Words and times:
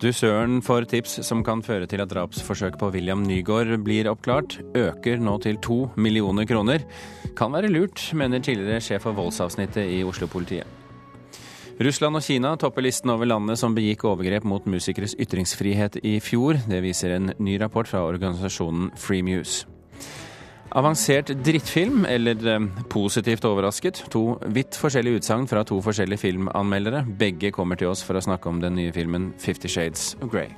Dusøren 0.00 0.62
for 0.64 0.86
tips 0.88 1.18
som 1.28 1.42
kan 1.44 1.60
føre 1.60 1.84
til 1.84 2.00
at 2.00 2.08
drapsforsøk 2.08 2.78
på 2.80 2.88
William 2.94 3.20
Nygaard 3.20 3.74
blir 3.84 4.08
oppklart, 4.08 4.54
øker 4.72 5.20
nå 5.20 5.34
til 5.44 5.58
to 5.60 5.76
millioner 6.00 6.46
kroner. 6.48 6.86
Kan 7.36 7.52
være 7.52 7.68
lurt, 7.68 8.06
mener 8.16 8.40
tidligere 8.40 8.80
sjef 8.80 9.04
for 9.04 9.18
voldsavsnittet 9.18 9.92
i 9.92 10.00
Oslo-politiet. 10.08 10.64
Russland 11.84 12.16
og 12.16 12.24
Kina 12.24 12.54
topper 12.56 12.84
listen 12.86 13.12
over 13.12 13.28
landene 13.28 13.58
som 13.60 13.76
begikk 13.76 14.06
overgrep 14.08 14.48
mot 14.48 14.64
musikeres 14.64 15.18
ytringsfrihet 15.20 16.00
i 16.00 16.16
fjor. 16.24 16.56
Det 16.64 16.80
viser 16.84 17.18
en 17.18 17.34
ny 17.36 17.58
rapport 17.60 17.88
fra 17.88 18.00
organisasjonen 18.08 18.94
Freemuse. 18.96 19.68
Avansert 20.70 21.32
drittfilm 21.42 22.04
eller 22.06 22.46
eh, 22.46 22.66
positivt 22.88 23.44
overrasket? 23.48 24.04
To 24.14 24.36
vidt 24.54 24.76
forskjellige 24.78 25.18
utsagn 25.18 25.48
fra 25.50 25.64
to 25.66 25.80
forskjellige 25.82 26.22
filmanmeldere. 26.22 27.02
Begge 27.18 27.50
kommer 27.50 27.78
til 27.80 27.90
oss 27.90 28.04
for 28.06 28.14
å 28.14 28.22
snakke 28.22 28.46
om 28.46 28.60
den 28.62 28.76
nye 28.78 28.92
filmen 28.94 29.32
Fifty 29.42 29.66
Shades 29.66 30.12
of 30.22 30.30
Grey. 30.30 30.54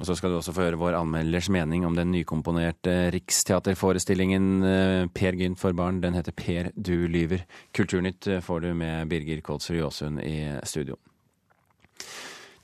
Og 0.00 0.08
så 0.08 0.16
skal 0.16 0.32
du 0.32 0.36
også 0.36 0.52
få 0.56 0.66
høre 0.66 0.80
vår 0.80 0.98
anmelders 1.00 1.48
mening 1.52 1.86
om 1.88 1.96
den 1.96 2.12
nykomponerte 2.12 3.08
riksteaterforestillingen 3.16 4.50
eh, 4.64 5.08
Per 5.16 5.40
Gynt 5.40 5.60
for 5.60 5.76
barn. 5.76 6.02
Den 6.04 6.16
heter 6.16 6.36
Per 6.36 6.74
du 6.76 7.08
lyver. 7.08 7.46
Kulturnytt 7.72 8.28
eh, 8.28 8.44
får 8.44 8.66
du 8.66 8.74
med 8.76 9.08
Birger 9.08 9.40
Kolsrud 9.44 9.80
Jåsund 9.80 10.20
i 10.20 10.42
studio. 10.68 11.00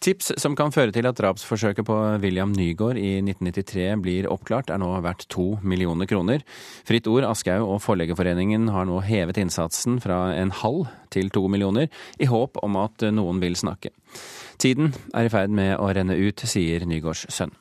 Tips 0.04 0.34
som 0.40 0.54
kan 0.58 0.72
føre 0.74 0.92
til 0.92 1.06
at 1.08 1.16
drapsforsøket 1.18 1.86
på 1.88 1.96
William 2.22 2.52
Nygaard 2.54 2.98
i 3.00 3.16
1993 3.22 4.02
blir 4.04 4.28
oppklart, 4.30 4.70
er 4.70 4.80
nå 4.82 4.90
verdt 5.04 5.24
to 5.32 5.56
millioner 5.64 6.08
kroner. 6.10 6.44
Fritt 6.86 7.08
Ord, 7.10 7.24
Aschehoug 7.26 7.76
og 7.78 7.82
Forleggerforeningen 7.84 8.68
har 8.74 8.86
nå 8.88 9.00
hevet 9.06 9.40
innsatsen 9.40 9.98
fra 10.04 10.34
en 10.36 10.52
halv 10.62 10.90
til 11.14 11.32
to 11.32 11.46
millioner, 11.48 11.88
i 12.20 12.28
håp 12.28 12.60
om 12.62 12.76
at 12.82 13.08
noen 13.16 13.40
vil 13.42 13.56
snakke. 13.56 13.94
Tiden 14.60 14.92
er 15.16 15.28
i 15.28 15.32
ferd 15.32 15.52
med 15.56 15.78
å 15.80 15.88
renne 15.96 16.16
ut, 16.16 16.44
sier 16.44 16.84
Nygaards 16.88 17.26
sønn. 17.32 17.56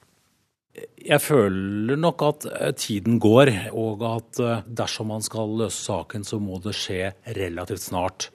Jeg 1.06 1.22
føler 1.24 2.00
nok 2.00 2.24
at 2.26 2.46
eh, 2.50 2.72
tiden 2.76 3.20
går, 3.22 3.52
og 3.78 4.02
at 4.10 4.40
eh, 4.44 4.64
dersom 4.68 5.14
man 5.14 5.24
skal 5.24 5.54
løse 5.62 5.86
saken, 5.86 6.26
så 6.28 6.40
må 6.44 6.60
det 6.64 6.76
skje 6.76 7.14
relativt 7.38 7.86
snart. 7.86 8.28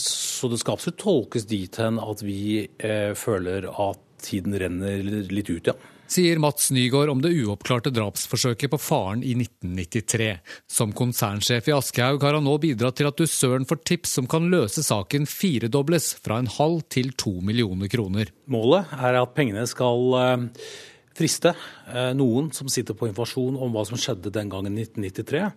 Så 0.00 0.48
det 0.50 0.60
skal 0.60 0.76
absolutt 0.76 1.00
tolkes 1.02 1.48
dit 1.50 1.80
hen 1.80 2.00
at 2.02 2.22
vi 2.24 2.64
eh, 2.64 3.12
føler 3.18 3.68
at 3.70 4.00
tiden 4.24 4.56
renner 4.58 5.02
litt 5.04 5.50
ut, 5.50 5.72
ja. 5.72 5.74
Sier 6.14 6.38
Mats 6.38 6.68
Nygaard 6.70 7.08
om 7.08 7.22
det 7.24 7.32
uoppklarte 7.32 7.90
drapsforsøket 7.94 8.70
på 8.70 8.78
faren 8.78 9.22
i 9.24 9.32
1993. 9.38 10.28
Som 10.70 10.92
konsernsjef 10.96 11.70
i 11.70 11.74
Aschehoug 11.74 12.22
har 12.26 12.36
han 12.36 12.44
nå 12.44 12.58
bidratt 12.60 12.98
til 13.00 13.08
at 13.08 13.18
dusøren 13.18 13.64
får 13.68 13.80
tips 13.88 14.12
som 14.18 14.28
kan 14.30 14.50
løse 14.52 14.84
saken 14.84 15.24
firedobles, 15.28 16.12
fra 16.20 16.38
en 16.42 16.50
halv 16.58 16.84
til 16.92 17.14
to 17.18 17.38
millioner 17.40 17.90
kroner. 17.90 18.30
Målet 18.52 18.92
er 19.00 19.18
at 19.22 19.34
pengene 19.36 19.64
skal 19.70 20.18
eh, 20.20 20.68
friste 21.16 21.54
eh, 21.54 22.12
noen 22.16 22.52
som 22.54 22.68
sitter 22.70 22.98
på 22.98 23.08
informasjon 23.08 23.56
om 23.56 23.74
hva 23.74 23.86
som 23.88 24.00
skjedde 24.00 24.34
den 24.34 24.52
gangen 24.52 24.76
i 24.76 24.84
1993 24.84 25.48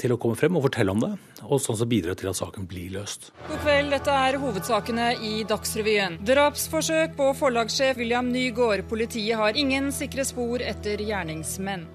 til 0.00 0.14
å 0.14 0.18
komme 0.20 0.38
frem 0.38 0.56
og 0.56 0.64
fortelle 0.66 0.94
om 0.94 1.04
det, 1.04 1.12
og 1.44 1.60
sånn 1.62 1.78
så 1.78 1.86
bidra 1.88 2.16
til 2.18 2.30
at 2.32 2.38
saken 2.40 2.66
blir 2.70 2.94
løst. 2.96 3.30
God 3.48 3.62
kveld, 3.64 3.92
dette 3.94 4.16
er 4.26 4.40
hovedsakene 4.40 5.12
i 5.20 5.32
Dagsrevyen. 5.48 6.18
Drapsforsøk 6.26 7.16
på 7.20 7.30
forlagssjef 7.38 8.00
William 8.00 8.32
Nygaard. 8.32 8.86
Politiet 8.90 9.38
har 9.40 9.58
ingen 9.58 9.92
sikre 9.94 10.26
spor 10.28 10.64
etter 10.64 11.02
gjerningsmenn. 11.04 11.88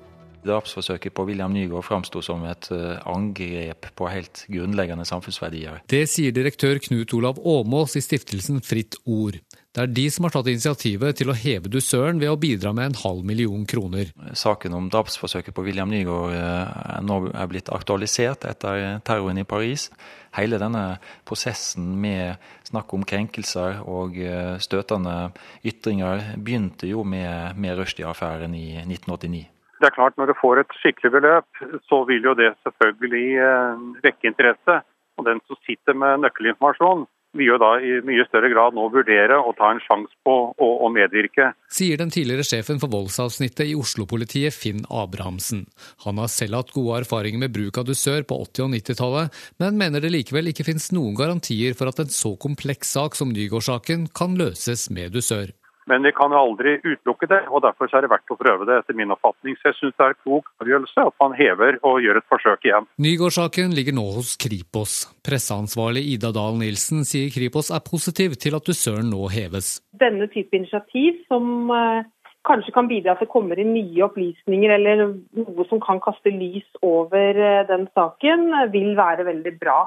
Drapsforsøket 0.45 1.14
på 1.17 1.25
William 1.25 1.53
Nygaard 1.53 1.86
framsto 1.88 2.22
som 2.22 2.44
et 2.45 2.70
eh, 2.73 3.00
angrep 3.09 3.88
på 3.97 4.09
helt 4.12 4.44
grunnleggende 4.52 5.06
samfunnsverdier. 5.09 5.81
Det 5.90 6.03
sier 6.12 6.35
direktør 6.35 6.78
Knut 6.85 7.16
Olav 7.18 7.40
Åmås 7.41 7.97
i 7.97 8.03
stiftelsen 8.06 8.62
Fritt 8.66 9.00
Ord. 9.09 9.40
Det 9.75 9.84
er 9.84 9.91
de 9.91 10.03
som 10.08 10.24
har 10.24 10.31
tatt 10.31 10.47
initiativet 10.47 11.18
til 11.19 11.28
å 11.28 11.34
heve 11.36 11.68
dusøren 11.68 12.22
ved 12.22 12.30
å 12.31 12.38
bidra 12.40 12.72
med 12.72 12.94
en 12.94 13.00
halv 13.02 13.25
million 13.28 13.66
kroner. 13.68 14.13
Saken 14.31 14.72
om 14.78 14.86
drapsforsøket 14.88 15.52
på 15.52 15.66
William 15.66 15.90
Nygaard 15.91 16.31
eh, 16.31 16.69
er 16.96 17.02
nå 17.03 17.18
er 17.28 17.50
blitt 17.52 17.68
aktualisert 17.75 18.47
etter 18.47 19.02
terroren 19.03 19.41
i 19.41 19.44
Paris. 19.44 19.90
Hele 20.38 20.62
denne 20.62 20.84
prosessen 21.28 21.90
med 22.00 22.40
snakk 22.69 22.96
om 22.96 23.03
krenkelser 23.03 23.81
og 23.84 24.16
eh, 24.16 24.56
støtende 24.64 25.34
ytringer 25.68 26.24
begynte 26.40 26.88
jo 26.88 27.03
med, 27.03 27.59
med 27.59 27.75
Rushdie-affæren 27.81 28.56
i 28.56 28.78
1989. 28.85 29.44
Det 29.84 29.90
er 29.90 29.97
klart 29.97 30.16
Når 30.16 30.31
du 30.31 30.40
får 30.40 30.64
et 30.64 30.80
skikkelig 30.80 31.12
beløp, 31.18 31.64
så 31.91 32.06
vil 32.08 32.24
jo 32.24 32.38
det 32.40 32.53
selvfølgelig 32.64 33.28
eh, 33.44 33.84
vekke 34.08 34.31
interesse. 34.31 34.80
Og 35.19 35.28
den 35.28 35.44
som 35.47 35.59
sitter 35.68 35.96
med 36.00 36.24
nøkkelinformasjon, 36.24 37.06
vil 37.35 37.57
da 37.62 37.72
i 37.84 37.97
mye 38.06 38.25
større 38.29 38.50
grad 38.53 38.75
nå 38.75 38.88
vurdere 38.94 39.38
å 39.40 39.53
ta 39.57 39.72
en 39.73 39.81
sjanse 39.84 40.16
på 40.25 40.35
å, 40.51 40.69
å, 40.85 40.90
medvirke. 40.94 41.51
Sier 41.72 42.00
den 42.00 42.13
tidligere 42.13 42.46
sjefen 42.47 42.79
for 42.81 42.91
voldsavsnittet 42.94 43.68
i 43.72 43.75
Oslo-politiet, 43.78 44.56
Finn 44.56 44.85
Abrahamsen. 44.90 45.66
Han 46.06 46.22
har 46.22 46.31
selv 46.31 46.62
hatt 46.62 46.73
gode 46.75 47.01
erfaringer 47.03 47.46
med 47.46 47.56
bruk 47.56 47.81
av 47.81 47.90
dusør 47.90 48.23
på 48.28 48.40
80- 48.47 48.68
og 48.68 48.73
90-tallet, 48.78 49.44
men 49.63 49.79
mener 49.81 50.03
det 50.03 50.13
likevel 50.16 50.51
ikke 50.51 50.68
finnes 50.68 50.91
noen 50.96 51.18
garantier 51.19 51.78
for 51.78 51.91
at 51.91 52.01
en 52.03 52.13
så 52.13 52.35
kompleks 52.40 52.96
sak 52.96 53.19
som 53.19 53.34
Nygård-saken 53.35 54.09
kan 54.16 54.40
løses 54.40 54.90
med 54.94 55.16
dusør. 55.16 55.52
Men 55.90 56.06
vi 56.06 56.12
kan 56.18 56.34
jo 56.34 56.40
aldri 56.41 56.78
utelukke 56.81 57.28
det, 57.29 57.44
og 57.53 57.62
derfor 57.66 57.91
er 57.91 58.06
det 58.06 58.09
verdt 58.09 58.34
å 58.34 58.38
prøve 58.40 58.66
det, 58.66 58.79
etter 58.81 58.97
min 58.97 59.13
oppfatning. 59.13 59.57
Så 59.59 59.69
jeg 59.69 59.78
syns 59.79 59.97
det 59.97 60.06
er 60.06 60.16
en 60.16 60.22
klok 60.23 60.50
avgjørelse 60.63 61.06
at 61.12 61.16
man 61.22 61.35
hever 61.38 61.78
og 61.85 62.01
gjør 62.01 62.22
et 62.22 62.28
forsøk 62.31 62.66
igjen. 62.66 62.90
Nygård-saken 63.06 63.75
ligger 63.78 63.97
nå 63.97 64.07
hos 64.18 64.34
Kripos. 64.41 64.96
Presseansvarlig 65.25 66.06
Ida 66.16 66.34
Dahl 66.35 66.57
Nilsen 66.62 67.06
sier 67.07 67.29
Kripos 67.34 67.69
er 67.69 67.85
positiv 67.85 68.38
til 68.41 68.57
at 68.57 68.66
dusøren 68.66 69.12
nå 69.13 69.29
heves. 69.34 69.78
Denne 70.01 70.29
type 70.34 70.57
initiativ 70.57 71.22
som 71.29 71.69
eh, 71.69 72.07
kanskje 72.50 72.73
kan 72.73 72.90
bidra 72.90 73.13
til 73.13 73.16
at 73.16 73.25
det 73.25 73.34
kommer 73.34 73.62
inn 73.62 73.73
nye 73.75 74.06
opplysninger 74.07 74.73
eller 74.78 75.06
noe 75.38 75.67
som 75.69 75.81
kan 75.84 76.02
kaste 76.03 76.34
lys 76.34 76.66
over 76.85 77.38
eh, 77.38 77.62
den 77.69 77.85
saken, 77.94 78.50
vil 78.73 78.96
være 78.97 79.28
veldig 79.29 79.56
bra. 79.62 79.84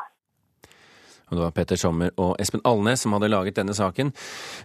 Og 1.29 1.37
det 1.37 1.45
var 1.45 1.55
Petter 1.57 1.81
Sommer 1.81 2.15
og 2.17 2.35
Espen 2.41 2.65
Alnes 2.69 3.05
som 3.05 3.15
hadde 3.17 3.31
laget 3.33 3.59
denne 3.59 3.77
saken. 3.77 4.15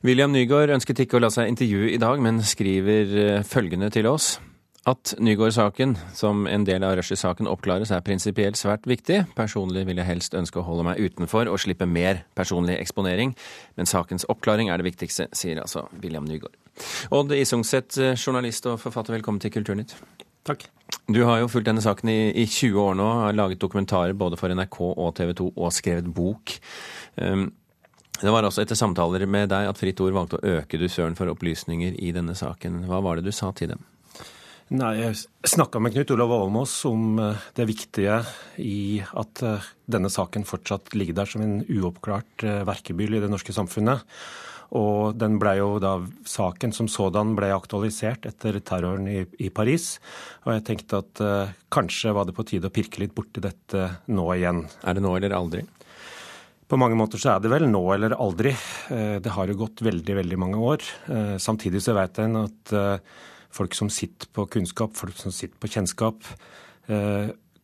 William 0.04 0.32
Nygaard 0.34 0.74
ønsket 0.78 1.04
ikke 1.04 1.20
å 1.20 1.26
la 1.26 1.32
seg 1.34 1.52
intervjue 1.52 1.92
i 1.94 2.02
dag, 2.02 2.20
men 2.24 2.42
skriver 2.46 3.16
eh, 3.20 3.46
følgende 3.48 3.92
til 3.94 4.10
oss. 4.12 4.38
At 4.84 5.14
Nygaard-saken, 5.16 5.94
som 6.12 6.44
en 6.48 6.66
del 6.68 6.84
av 6.84 6.98
Rushdie-saken, 7.00 7.48
oppklares 7.48 7.94
er 7.96 8.04
prinsipielt 8.04 8.60
svært 8.60 8.84
viktig. 8.90 9.22
Personlig 9.38 9.86
vil 9.88 10.02
jeg 10.02 10.10
helst 10.10 10.36
ønske 10.36 10.60
å 10.60 10.66
holde 10.68 10.84
meg 10.90 11.00
utenfor 11.00 11.48
og 11.48 11.62
slippe 11.64 11.88
mer 11.88 12.26
personlig 12.36 12.76
eksponering, 12.82 13.32
men 13.80 13.88
sakens 13.88 14.28
oppklaring 14.28 14.68
er 14.68 14.84
det 14.84 14.90
viktigste, 14.90 15.30
sier 15.32 15.64
altså 15.64 15.86
William 16.04 16.28
Nygaard. 16.28 16.60
Odd 17.16 17.32
Isungset, 17.32 17.96
eh, 17.96 18.18
journalist 18.20 18.68
og 18.68 18.82
forfatter, 18.84 19.16
velkommen 19.16 19.40
til 19.40 19.56
Kulturnytt. 19.56 19.96
Takk. 20.44 20.68
Du 21.08 21.24
har 21.28 21.40
jo 21.42 21.50
fulgt 21.52 21.68
denne 21.68 21.84
saken 21.84 22.12
i, 22.12 22.20
i 22.44 22.46
20 22.46 22.80
år 22.80 22.96
nå, 23.00 23.10
har 23.24 23.36
laget 23.36 23.62
dokumentarer 23.62 24.16
både 24.18 24.40
for 24.40 24.54
NRK 24.54 24.80
og 24.92 25.12
TV 25.18 25.34
2 25.40 25.50
og 25.56 25.74
skrevet 25.76 26.10
bok. 26.16 26.56
Um, 27.16 27.48
det 28.22 28.32
var 28.32 28.46
altså 28.46 28.62
etter 28.64 28.78
samtaler 28.78 29.26
med 29.28 29.50
deg 29.52 29.68
at 29.68 29.80
Fritt 29.80 30.00
Ord 30.04 30.16
valgte 30.16 30.40
å 30.40 30.60
øke 30.60 30.80
dusøren 30.80 31.18
for 31.18 31.32
opplysninger 31.32 31.98
i 32.00 32.14
denne 32.16 32.36
saken. 32.38 32.86
Hva 32.88 33.02
var 33.04 33.20
det 33.20 33.26
du 33.28 33.36
sa 33.36 33.50
til 33.56 33.74
dem? 33.74 33.82
Nei, 34.74 34.94
Jeg 35.02 35.18
snakka 35.52 35.82
med 35.84 35.94
Knut 35.94 36.14
Olav 36.16 36.32
Almås 36.32 36.72
om 36.88 37.20
eh, 37.20 37.42
det 37.58 37.68
viktige 37.68 38.22
i 38.64 39.04
at 39.04 39.44
eh, 39.44 39.68
denne 39.92 40.10
saken 40.10 40.48
fortsatt 40.48 40.96
ligger 40.96 41.20
der 41.20 41.30
som 41.30 41.44
en 41.44 41.60
uoppklart 41.68 42.46
eh, 42.48 42.64
verkebyll 42.66 43.18
i 43.18 43.22
det 43.22 43.30
norske 43.30 43.54
samfunnet. 43.54 44.06
Og 44.74 45.18
den 45.20 45.38
ble 45.42 45.58
jo 45.60 45.76
da, 45.82 45.98
Saken 46.26 46.74
som 46.74 46.88
sådan 46.90 47.36
ble 47.38 47.52
aktualisert 47.54 48.26
etter 48.30 48.58
terroren 48.66 49.06
i, 49.12 49.22
i 49.44 49.52
Paris. 49.54 49.98
Og 50.46 50.56
jeg 50.56 50.66
tenkte 50.70 51.02
at 51.04 51.22
eh, 51.24 51.54
kanskje 51.74 52.14
var 52.16 52.26
det 52.28 52.36
på 52.38 52.46
tide 52.48 52.72
å 52.72 52.74
pirke 52.74 53.04
litt 53.04 53.14
borti 53.16 53.44
dette 53.44 53.90
nå 54.10 54.28
igjen. 54.38 54.64
Er 54.82 54.98
det 54.98 55.04
nå 55.06 55.14
eller 55.20 55.36
aldri? 55.38 55.66
På 56.70 56.80
mange 56.80 56.98
måter 56.98 57.22
så 57.22 57.36
er 57.36 57.44
det 57.44 57.52
vel 57.54 57.68
nå 57.70 57.84
eller 57.94 58.16
aldri. 58.18 58.56
Eh, 58.96 59.20
det 59.22 59.36
har 59.36 59.52
jo 59.52 59.60
gått 59.62 59.86
veldig, 59.86 60.18
veldig 60.24 60.42
mange 60.42 60.66
år. 60.72 60.90
Eh, 61.14 61.36
samtidig 61.44 61.84
så 61.86 61.98
vet 62.00 62.24
en 62.24 62.44
at 62.48 62.76
folk 63.54 63.78
som 63.78 63.92
sitter 63.94 64.32
på 64.34 64.48
kunnskap, 64.50 64.96
folk 64.98 65.20
som 65.20 65.34
sitter 65.36 65.60
på 65.62 65.70
kjennskap, 65.70 66.26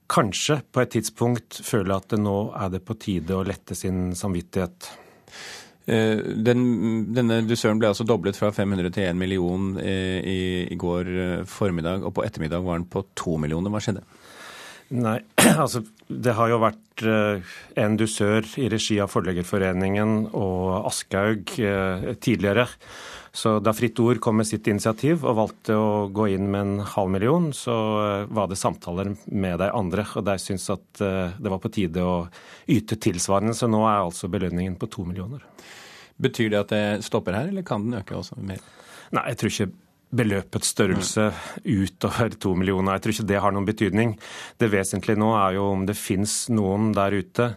kanskje 0.10 0.60
på 0.70 0.82
et 0.84 0.92
tidspunkt 0.94 1.58
føler 1.66 1.96
at 1.96 2.12
det 2.14 2.20
nå 2.22 2.36
er 2.54 2.70
det 2.76 2.84
på 2.86 2.94
tide 3.02 3.34
å 3.34 3.46
lette 3.46 3.74
sin 3.78 4.12
samvittighet. 4.18 4.90
Eh, 5.88 6.20
den, 6.46 6.64
denne 7.16 7.40
dusøren 7.48 7.80
ble 7.82 7.90
altså 7.90 8.06
doblet 8.06 8.38
fra 8.38 8.52
500 8.54 8.92
til 8.94 9.08
1 9.10 9.18
million 9.18 9.72
eh, 9.82 10.20
i, 10.22 10.40
i, 10.70 10.78
går 10.78 11.10
eh, 11.10 11.46
formiddag, 11.50 12.04
og 12.06 12.14
på 12.18 12.26
ettermiddag 12.26 12.66
var 12.66 12.82
den 12.82 12.90
på 12.92 13.06
2 13.18 13.38
millioner. 13.46 13.74
Hva 13.74 13.82
skjedde? 13.84 14.04
Nei, 14.90 15.20
altså 15.64 15.84
det 16.10 16.34
har 16.34 16.50
jo 16.50 16.62
vært 16.64 17.04
en 17.80 17.96
dusør 18.00 18.48
i 18.60 18.66
regi 18.72 18.98
av 19.00 19.12
Forleggerforeningen 19.14 20.32
og 20.36 20.88
Aschehoug 20.90 21.54
tidligere. 22.20 22.66
Så 23.30 23.60
da 23.62 23.72
Fritt 23.78 24.00
Ord 24.02 24.18
kom 24.24 24.40
med 24.42 24.50
sitt 24.50 24.66
initiativ 24.68 25.22
og 25.22 25.38
valgte 25.38 25.78
å 25.78 26.08
gå 26.12 26.26
inn 26.34 26.48
med 26.50 26.66
en 26.66 26.88
halv 26.96 27.14
million, 27.14 27.52
så 27.54 27.76
var 28.34 28.50
det 28.50 28.58
samtaler 28.60 29.14
med 29.30 29.62
de 29.62 29.70
andre, 29.70 30.08
og 30.18 30.26
de 30.28 30.36
syntes 30.42 30.66
at 30.74 31.04
det 31.38 31.54
var 31.54 31.62
på 31.62 31.72
tide 31.78 32.04
å 32.04 32.24
yte 32.68 32.98
tilsvarende. 32.98 33.54
Så 33.56 33.70
nå 33.70 33.84
er 33.86 34.02
altså 34.02 34.32
belønningen 34.34 34.80
på 34.82 34.90
to 34.92 35.06
millioner. 35.08 35.46
Betyr 36.20 36.50
det 36.52 36.64
at 36.66 36.74
det 36.74 37.06
stopper 37.06 37.38
her, 37.38 37.54
eller 37.54 37.64
kan 37.68 37.86
den 37.86 38.02
øke 38.02 38.18
også 38.18 38.42
mer? 38.42 38.66
Nei, 39.16 39.30
jeg 39.32 39.40
tror 39.40 39.54
ikke 39.54 39.70
beløpets 40.10 40.72
størrelse 40.74 41.28
utover 41.66 42.34
to 42.42 42.56
millioner. 42.58 42.98
Jeg 42.98 43.04
tror 43.04 43.16
ikke 43.16 43.28
det 43.30 43.42
har 43.44 43.54
noen 43.54 43.68
betydning. 43.68 44.16
Det 44.62 44.72
vesentlige 44.74 45.20
nå 45.22 45.30
er 45.38 45.60
jo 45.60 45.68
om 45.76 45.86
det 45.90 45.98
finnes 46.00 46.34
noen 46.54 46.92
der 46.98 47.14
ute 47.20 47.52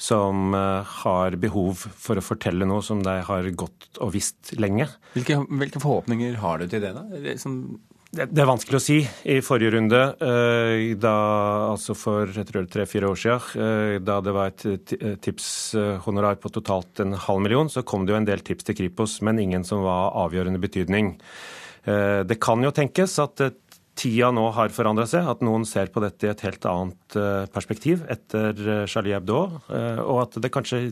som 0.00 0.54
eh, 0.56 0.94
har 1.02 1.36
behov 1.40 1.84
for 2.00 2.18
å 2.18 2.24
fortelle 2.24 2.68
noe 2.68 2.84
som 2.84 3.02
de 3.04 3.18
har 3.28 3.50
gått 3.58 4.00
og 4.00 4.14
visst 4.16 4.54
lenge. 4.56 4.88
Hvilke, 5.16 5.42
hvilke 5.48 5.82
forhåpninger 5.84 6.40
har 6.40 6.62
du 6.62 6.68
til 6.70 6.82
det, 6.86 6.94
da? 6.96 7.04
Det, 7.12 7.36
som 7.42 7.60
det, 8.08 8.30
er 8.32 8.48
vanskelig 8.48 8.78
å 8.78 8.80
si. 8.80 8.98
I 9.28 9.42
forrige 9.44 9.74
runde, 9.76 10.00
eh, 10.24 10.96
da, 10.96 11.14
altså 11.74 11.92
for 11.98 12.32
tre-fire 12.32 13.12
år 13.12 13.20
siden, 13.20 13.60
eh, 13.60 13.98
da 14.00 14.18
det 14.24 14.32
var 14.32 14.54
et 14.54 14.96
tipshonorar 15.20 16.40
på 16.40 16.54
totalt 16.56 17.04
en 17.04 17.12
halv 17.12 17.44
million, 17.44 17.68
så 17.68 17.84
kom 17.84 18.08
det 18.08 18.16
jo 18.16 18.20
en 18.22 18.32
del 18.32 18.40
tips 18.40 18.70
til 18.70 18.80
Kripos, 18.80 19.20
men 19.20 19.44
ingen 19.44 19.68
som 19.68 19.84
var 19.84 20.16
avgjørende 20.24 20.64
betydning. 20.64 21.18
Eh, 21.84 22.20
det 22.28 22.38
kan 22.42 22.62
jo 22.64 22.74
tenkes 22.74 23.18
at 23.22 23.42
eh, 23.44 23.56
tida 23.98 24.30
nå 24.34 24.46
har 24.54 24.74
forandra 24.74 25.08
seg, 25.10 25.26
at 25.26 25.42
noen 25.44 25.66
ser 25.68 25.90
på 25.94 26.02
dette 26.04 26.26
i 26.26 26.32
et 26.32 26.46
helt 26.46 26.70
annet 26.70 27.18
eh, 27.18 27.44
perspektiv 27.52 28.06
etter 28.10 28.86
Charlie 28.86 29.16
Hebdo, 29.16 29.42
og 30.04 30.18
at 30.22 30.40
det 30.42 30.52
kanskje 30.54 30.88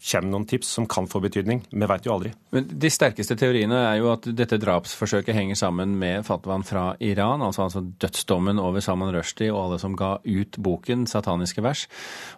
kommer 0.00 0.32
noen 0.32 0.46
tips 0.48 0.68
som 0.78 0.86
kan 0.88 1.04
få 1.08 1.20
betydning. 1.20 1.60
Vi 1.68 1.88
veit 1.88 2.06
jo 2.08 2.14
aldri. 2.14 2.30
Men 2.54 2.68
De 2.80 2.88
sterkeste 2.92 3.36
teoriene 3.36 3.76
er 3.90 3.98
jo 4.00 4.08
at 4.14 4.24
dette 4.36 4.56
drapsforsøket 4.60 5.36
henger 5.36 5.58
sammen 5.60 5.92
med 6.00 6.24
fatwaen 6.24 6.64
fra 6.64 6.94
Iran, 7.04 7.44
altså, 7.44 7.66
altså 7.66 7.82
dødsdommen 8.00 8.60
over 8.62 8.80
Salman 8.84 9.12
Rushdie 9.12 9.52
og 9.52 9.60
alle 9.66 9.80
som 9.82 9.96
ga 9.96 10.14
ut 10.24 10.56
boken 10.56 11.04
'Sataniske 11.04 11.60
vers'. 11.60 11.86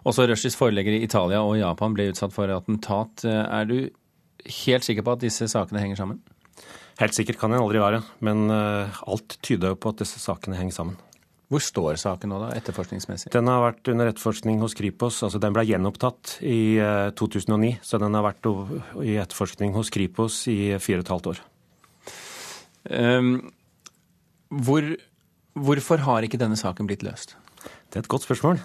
Også 0.03 0.27
Rushdies 0.27 0.59
forleggere 0.59 0.99
i 0.99 1.07
Italia 1.07 1.39
og 1.39 1.57
Japan 1.57 1.95
ble 1.95 2.11
utsatt 2.11 2.35
for 2.35 2.51
attentat. 2.51 3.23
Er 3.23 3.63
du 3.65 3.89
helt 4.67 4.83
sikker 4.83 5.03
på 5.03 5.15
at 5.15 5.23
disse 5.23 5.47
sakene 5.47 5.79
henger 5.79 5.95
sammen? 5.95 6.19
Helt 7.01 7.15
sikkert 7.17 7.39
kan 7.41 7.53
den 7.53 7.61
aldri 7.63 7.81
være, 7.81 8.03
men 8.25 8.45
eh, 8.53 9.01
alt 9.09 9.39
tyder 9.45 9.73
jo 9.73 9.79
på 9.81 9.93
at 9.93 10.03
disse 10.03 10.21
sakene 10.21 10.59
henger 10.59 10.75
sammen. 10.75 10.99
Hvor 11.53 11.61
står 11.61 11.97
saken 12.01 12.31
nå, 12.31 12.39
da, 12.41 12.51
etterforskningsmessig? 12.57 13.29
Den 13.33 13.49
har 13.51 13.61
vært 13.61 13.89
under 13.91 14.09
etterforskning 14.09 14.61
hos 14.63 14.73
Kripos. 14.77 15.19
altså 15.25 15.41
Den 15.41 15.53
ble 15.53 15.65
gjenopptatt 15.69 16.37
i 16.41 16.79
2009, 17.19 17.69
eh, 17.75 17.81
så 17.85 17.99
den 18.01 18.17
har 18.17 18.25
vært 18.25 18.49
i 19.05 19.17
etterforskning 19.21 19.75
hos 19.77 19.91
Kripos 19.93 20.43
i 20.49 20.73
fire 20.81 21.01
og 21.01 21.05
et 21.05 21.13
halvt 21.13 21.31
år. 21.33 21.43
Um, 22.83 23.35
hvor, 24.65 24.87
hvorfor 25.55 26.01
har 26.03 26.25
ikke 26.25 26.41
denne 26.41 26.57
saken 26.59 26.89
blitt 26.89 27.05
løst? 27.05 27.37
Det 27.63 27.99
er 27.99 28.05
et 28.05 28.11
godt 28.11 28.25
spørsmål. 28.25 28.57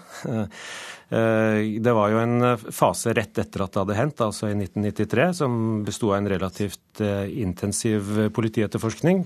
Eh, 1.09 1.81
det 1.81 1.93
var 1.97 2.11
jo 2.13 2.19
en 2.21 2.35
eh, 2.45 2.65
fase 2.75 3.15
rett 3.17 3.39
etter 3.41 3.63
at 3.65 3.73
det 3.73 3.81
hadde 3.81 3.97
hendt, 3.97 4.21
altså 4.21 4.51
i 4.51 4.57
1993, 4.57 5.29
som 5.41 5.55
besto 5.85 6.11
av 6.11 6.19
en 6.19 6.29
relativt 6.29 7.01
eh, 7.01 7.25
intensiv 7.41 8.29
politietterforskning. 8.35 9.25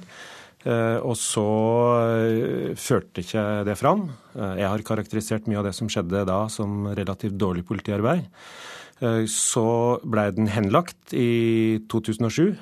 Og 0.64 1.18
så 1.20 1.44
førte 2.80 3.20
ikke 3.20 3.42
det 3.68 3.74
fram. 3.76 4.06
Jeg 4.32 4.70
har 4.72 4.84
karakterisert 4.88 5.50
mye 5.52 5.58
av 5.60 5.66
det 5.68 5.74
som 5.76 5.90
skjedde 5.92 6.22
da 6.24 6.38
som 6.48 6.86
relativt 6.88 7.36
dårlig 7.36 7.66
politiarbeid. 7.68 8.30
Så 9.28 9.66
blei 10.08 10.30
den 10.32 10.48
henlagt 10.48 11.12
i 11.12 11.84
2007. 11.92 12.56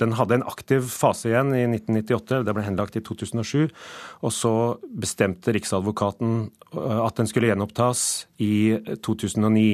Den 0.00 0.16
hadde 0.18 0.38
en 0.38 0.46
aktiv 0.48 0.86
fase 0.92 1.30
igjen 1.30 1.52
i 1.56 1.64
1998, 1.68 2.42
det 2.46 2.54
ble 2.56 2.64
henlagt 2.66 2.98
i 2.98 3.04
2007. 3.04 3.68
Og 4.24 4.34
så 4.34 4.54
bestemte 4.90 5.54
Riksadvokaten 5.56 6.38
øh, 6.74 7.00
at 7.04 7.20
den 7.20 7.30
skulle 7.30 7.52
gjenopptas 7.52 8.06
i 8.42 8.78
2009. 9.04 9.68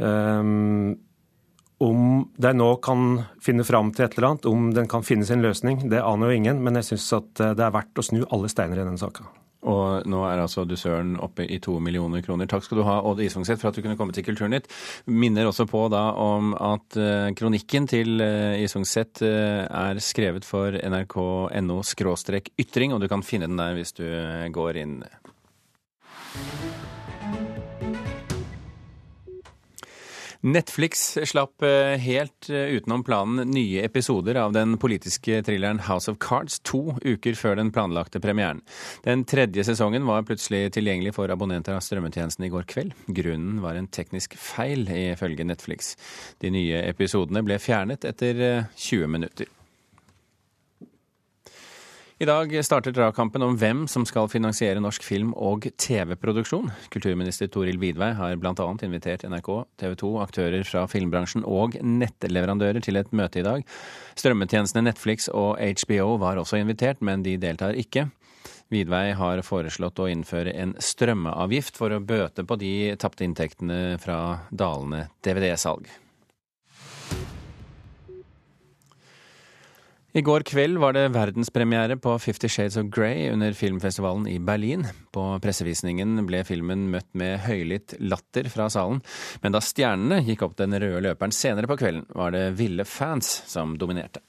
Um, 0.00 0.96
om 1.80 2.00
de 2.36 2.52
nå 2.52 2.70
kan 2.84 3.22
finne 3.40 3.64
fram 3.64 3.94
til 3.96 4.04
et 4.04 4.16
eller 4.18 4.34
annet, 4.34 4.48
om 4.48 4.68
den 4.76 4.88
kan 4.88 5.04
finne 5.04 5.24
sin 5.28 5.40
løsning, 5.44 5.86
det 5.88 6.02
aner 6.04 6.28
jo 6.28 6.40
ingen. 6.40 6.60
Men 6.64 6.76
jeg 6.76 6.90
syns 6.92 7.08
det 7.40 7.54
er 7.56 7.72
verdt 7.72 8.00
å 8.00 8.04
snu 8.04 8.24
alle 8.28 8.50
steiner 8.52 8.82
i 8.82 8.84
denne 8.84 9.00
saka. 9.00 9.24
Og 9.68 10.06
nå 10.08 10.22
er 10.24 10.40
altså 10.40 10.64
dusøren 10.64 11.16
oppe 11.20 11.44
i 11.44 11.58
to 11.60 11.74
millioner 11.84 12.24
kroner. 12.24 12.48
Takk 12.48 12.64
skal 12.64 12.80
du 12.80 12.84
ha, 12.86 12.96
Odd 13.04 13.20
Isvangseth, 13.20 13.60
for 13.60 13.70
at 13.70 13.76
du 13.76 13.84
kunne 13.84 13.98
komme 13.98 14.14
til 14.16 14.24
Kulturnytt. 14.24 14.70
Minner 15.10 15.50
også 15.50 15.66
på 15.68 15.84
da 15.92 16.06
om 16.16 16.54
at 16.56 16.96
uh, 16.96 17.28
kronikken 17.36 17.88
til 17.90 18.24
uh, 18.24 18.56
Isvangseth 18.56 19.26
uh, 19.26 19.66
er 19.68 20.00
skrevet 20.00 20.48
for 20.48 20.72
nrk.no 20.80 21.80
ytring, 22.60 22.94
og 22.94 23.04
du 23.04 23.08
kan 23.08 23.26
finne 23.26 23.50
den 23.50 23.60
der 23.60 23.76
hvis 23.76 23.92
du 24.00 24.06
går 24.54 24.80
inn. 24.80 25.00
Netflix 30.40 31.18
slapp 31.28 31.62
eh, 31.62 31.98
helt 32.00 32.48
eh, 32.48 32.72
utenom 32.76 33.04
planen 33.04 33.50
nye 33.50 33.82
episoder 33.84 34.38
av 34.40 34.54
den 34.56 34.78
politiske 34.80 35.42
thrilleren 35.44 35.82
House 35.84 36.08
of 36.10 36.16
Cards 36.18 36.56
to 36.64 36.96
uker 37.04 37.36
før 37.36 37.58
den 37.60 37.72
planlagte 37.74 38.22
premieren. 38.24 38.62
Den 39.04 39.26
tredje 39.28 39.66
sesongen 39.68 40.08
var 40.08 40.24
plutselig 40.24 40.72
tilgjengelig 40.78 41.12
for 41.18 41.28
abonnenter 41.28 41.76
av 41.76 41.84
strømmetjenesten 41.84 42.48
i 42.48 42.52
går 42.54 42.64
kveld. 42.72 42.96
Grunnen 43.20 43.60
var 43.60 43.76
en 43.76 43.90
teknisk 43.92 44.38
feil, 44.40 44.88
ifølge 44.88 45.44
Netflix. 45.44 45.92
De 46.40 46.48
nye 46.56 46.86
episodene 46.88 47.44
ble 47.44 47.60
fjernet 47.60 48.08
etter 48.08 48.40
20 48.80 49.04
eh, 49.04 49.10
minutter. 49.18 49.56
I 52.20 52.26
dag 52.28 52.50
starter 52.64 52.92
dragkampen 52.92 53.40
om 53.40 53.54
hvem 53.56 53.86
som 53.88 54.02
skal 54.04 54.26
finansiere 54.28 54.80
norsk 54.84 55.00
film- 55.00 55.30
og 55.40 55.64
TV-produksjon. 55.80 56.66
Kulturminister 56.92 57.48
Toril 57.48 57.78
Vidvei 57.80 58.10
har 58.18 58.34
bl.a. 58.36 58.66
invitert 58.84 59.24
NRK, 59.24 59.48
TV 59.80 59.94
2, 60.02 60.10
aktører 60.20 60.66
fra 60.68 60.82
filmbransjen 60.92 61.46
og 61.48 61.78
nettleverandører 61.80 62.84
til 62.84 63.00
et 63.00 63.14
møte 63.16 63.40
i 63.40 63.46
dag. 63.46 63.64
Strømmetjenestene 64.20 64.84
Netflix 64.90 65.30
og 65.32 65.56
HBO 65.64 66.18
var 66.20 66.42
også 66.42 66.60
invitert, 66.60 67.00
men 67.00 67.24
de 67.24 67.38
deltar 67.40 67.80
ikke. 67.80 68.10
Vidvei 68.68 69.14
har 69.16 69.40
foreslått 69.40 70.04
å 70.04 70.10
innføre 70.12 70.52
en 70.60 70.76
strømmeavgift 70.76 71.80
for 71.80 71.96
å 71.96 72.04
bøte 72.04 72.44
på 72.44 72.60
de 72.60 72.74
tapte 73.00 73.24
inntektene 73.24 73.96
fra 74.04 74.20
dalende 74.52 75.06
DVD-salg. 75.24 75.88
I 80.12 80.22
går 80.26 80.42
kveld 80.42 80.78
var 80.82 80.96
det 80.96 81.12
verdenspremiere 81.14 81.94
på 82.02 82.16
Fifty 82.18 82.48
Shades 82.50 82.76
of 82.80 82.88
Grey 82.90 83.28
under 83.30 83.52
filmfestivalen 83.54 84.24
i 84.26 84.40
Berlin. 84.42 84.82
På 85.14 85.38
pressevisningen 85.38 86.24
ble 86.26 86.40
filmen 86.48 86.88
møtt 86.90 87.06
med 87.14 87.38
høylytt 87.44 87.94
latter 88.02 88.48
fra 88.50 88.66
salen, 88.74 89.04
men 89.44 89.54
da 89.54 89.60
stjernene 89.62 90.18
gikk 90.26 90.42
opp 90.48 90.58
den 90.58 90.74
røde 90.74 91.04
løperen 91.06 91.30
senere 91.30 91.70
på 91.70 91.78
kvelden, 91.78 92.08
var 92.10 92.34
det 92.34 92.48
ville 92.58 92.82
fans 92.82 93.30
som 93.46 93.78
dominerte. 93.78 94.24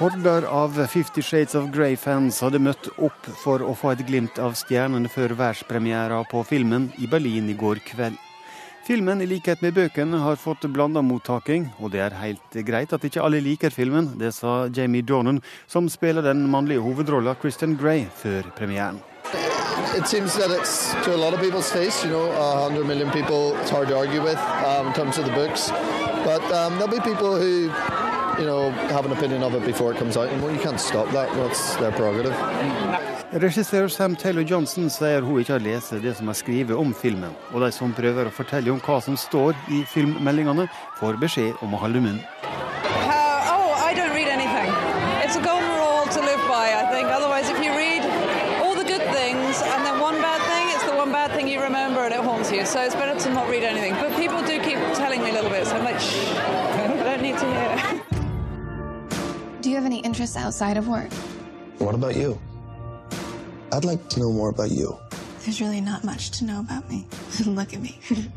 Horder 0.00 0.48
av 0.48 0.80
Fifty 0.88 1.20
Shades 1.20 1.52
of 1.54 1.68
Grey-fans 1.76 2.40
hadde 2.40 2.58
møtt 2.58 2.88
opp 2.96 3.32
for 3.44 3.60
å 3.60 3.76
få 3.76 3.92
et 3.92 4.06
glimt 4.08 4.40
av 4.40 4.56
stjernene 4.56 5.12
før 5.12 5.36
verdenspremiera 5.36 6.24
på 6.32 6.40
filmen 6.48 6.88
i 6.96 7.06
Berlin 7.06 7.52
i 7.52 7.60
går 7.60 7.84
kveld. 7.92 8.16
Filmen, 8.82 9.20
i 9.22 9.26
likhet 9.30 9.60
med 9.62 9.76
bøkene, 9.76 10.18
har 10.18 10.40
fått 10.42 10.64
blanda 10.74 10.98
mottaking, 11.06 11.68
og 11.78 11.92
det 11.94 12.00
er 12.02 12.16
helt 12.18 12.56
greit 12.66 12.90
at 12.92 13.04
ikke 13.06 13.22
alle 13.22 13.38
liker 13.38 13.70
filmen. 13.70 14.08
Det 14.18 14.32
sa 14.34 14.66
Jamie 14.74 15.06
Dornan, 15.06 15.38
som 15.70 15.86
spiller 15.86 16.24
den 16.26 16.48
mannlige 16.50 16.82
hovedrolla 16.82 17.36
Christian 17.38 17.76
Grey, 17.78 18.08
før 18.10 18.50
premieren. 18.58 18.98
It 19.94 20.08
seems 20.08 20.34
that 20.34 20.50
it's 20.50 20.94
to 21.04 21.14
a 21.14 21.20
lot 21.20 21.32
of 21.32 21.40
people's 21.40 21.70
taste. 21.70 22.02
You 22.04 22.10
know, 22.10 22.26
a 22.32 22.62
hundred 22.64 22.86
million 22.86 23.10
people 23.10 23.54
it's 23.60 23.70
hard 23.70 23.88
to 23.88 23.96
argue 23.96 24.22
with 24.22 24.38
um, 24.66 24.88
in 24.88 24.92
terms 24.94 25.18
of 25.18 25.26
the 25.26 25.32
books, 25.32 25.70
but 26.24 26.42
um, 26.50 26.78
there'll 26.78 26.88
be 26.88 26.98
people 27.00 27.36
who, 27.36 27.68
you 28.38 28.46
know, 28.46 28.70
have 28.90 29.04
an 29.04 29.12
opinion 29.12 29.42
of 29.42 29.54
it 29.54 29.64
before 29.64 29.92
it 29.92 29.98
comes 29.98 30.16
out, 30.16 30.28
and 30.28 30.42
well, 30.42 30.52
you 30.52 30.60
can't 30.60 30.80
stop 30.80 31.08
that. 31.12 31.32
That's 31.34 31.76
their 31.76 31.92
prerogative. 31.92 32.34
Regissør 33.32 33.88
Sam 33.88 34.16
Taylor 34.16 34.44
Johnson 34.44 34.90
sier 34.92 35.24
hun 35.24 35.40
ikke 35.40 35.54
har 35.54 35.62
lest 35.64 35.94
det 36.04 36.12
som 36.18 36.28
er 36.28 36.36
skrevet 36.36 36.76
om 36.76 36.92
filmen, 36.92 37.32
og 37.52 37.64
de 37.64 37.70
som 37.72 37.94
prøver 37.96 38.28
å 38.28 38.34
fortelle 38.34 38.68
om 38.74 38.80
hva 38.84 38.98
som 39.00 39.16
står 39.16 39.56
i 39.72 39.84
filmmeldingene, 39.88 40.68
får 41.00 41.16
beskjed 41.22 41.64
om 41.64 41.72
å 41.72 41.80
holde 41.80 42.04
munn. 42.04 42.20
Any 59.92 60.00
interests 60.00 60.36
outside 60.36 60.76
of 60.78 60.88
work? 60.88 61.12
What 61.78 61.94
about 61.94 62.16
you? 62.16 62.38
I'd 63.72 63.84
like 63.84 64.08
to 64.10 64.20
know 64.20 64.32
more 64.32 64.48
about 64.48 64.70
you. 64.70 64.96
There's 65.44 65.60
really 65.60 65.80
not 65.80 66.04
much 66.04 66.30
to 66.38 66.44
know 66.44 66.60
about 66.60 66.88
me. 66.88 67.06
Look 67.46 67.74
at 67.74 67.80
me. 67.80 67.98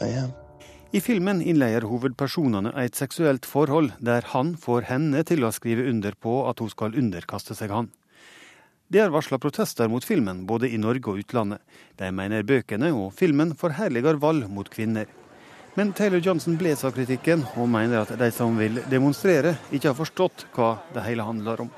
I 0.00 0.08
am. 0.08 0.32
I 0.92 1.00
filmen 1.00 1.42
innleier 1.42 1.84
hovedpersonene 1.88 2.72
et 2.80 2.96
seksuelt 2.96 3.46
forhold 3.46 3.90
der 4.00 4.22
han 4.32 4.56
får 4.56 4.82
henne 4.90 5.22
til 5.28 5.44
å 5.44 5.50
skrive 5.52 5.88
under 5.90 6.12
på 6.14 6.48
at 6.48 6.60
hun 6.62 6.70
skal 6.72 6.96
underkaste 6.96 7.54
seg 7.58 7.70
han. 7.74 7.90
Det 8.88 9.00
har 9.02 9.10
varsla 9.10 9.38
protester 9.42 9.88
mot 9.90 10.04
filmen, 10.04 10.46
både 10.46 10.68
i 10.70 10.78
Norge 10.78 11.10
og 11.10 11.18
utlandet. 11.24 11.60
De 11.98 12.10
mener 12.14 12.46
bøkene 12.46 12.92
og 12.94 13.12
filmen 13.18 13.54
forherliger 13.58 14.14
vold 14.22 14.46
mot 14.52 14.70
kvinner. 14.70 15.06
Men 15.78 15.92
Taylor 15.92 16.18
Johnson 16.18 16.56
blåser 16.56 16.88
av 16.88 16.94
kritikken, 16.96 17.42
og 17.60 17.66
mener 17.68 18.06
at 18.06 18.14
de 18.16 18.30
som 18.32 18.54
vil 18.56 18.78
demonstrere, 18.88 19.58
ikke 19.68 19.90
har 19.90 19.96
forstått 19.98 20.46
hva 20.56 20.70
det 20.94 21.02
hele 21.04 21.26
handler 21.26 21.66
om. 21.66 21.72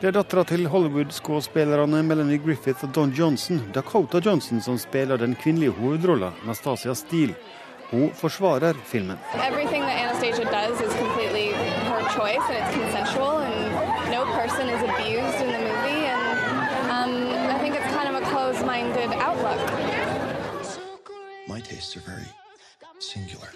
Det 0.00 0.08
er 0.08 0.16
dattera 0.16 0.48
til 0.48 0.64
Hollywood-skuespillerne 0.66 2.00
Melanie 2.08 2.40
Griffith 2.40 2.88
og 2.88 2.96
Don 2.96 3.12
Johnson, 3.12 3.60
Dakota 3.76 4.18
Johnson, 4.24 4.64
som 4.64 4.80
spiller 4.80 5.20
den 5.20 5.36
kvinnelige 5.36 5.76
hovedrolla, 5.76 6.32
Nastasia 6.48 6.96
Steele. 6.96 7.36
Hun 7.92 8.10
forsvarer 8.14 8.74
filmen. 8.84 9.18
Choice 12.16 12.48
no 14.10 14.24
movie 15.46 16.06
and 16.08 16.24
um, 16.90 17.12
kind 17.94 18.08
of. 18.08 18.22
My 21.48 21.60
tastes 21.60 21.96
are 21.96 22.00
very 22.00 22.28
singular. 22.98 23.48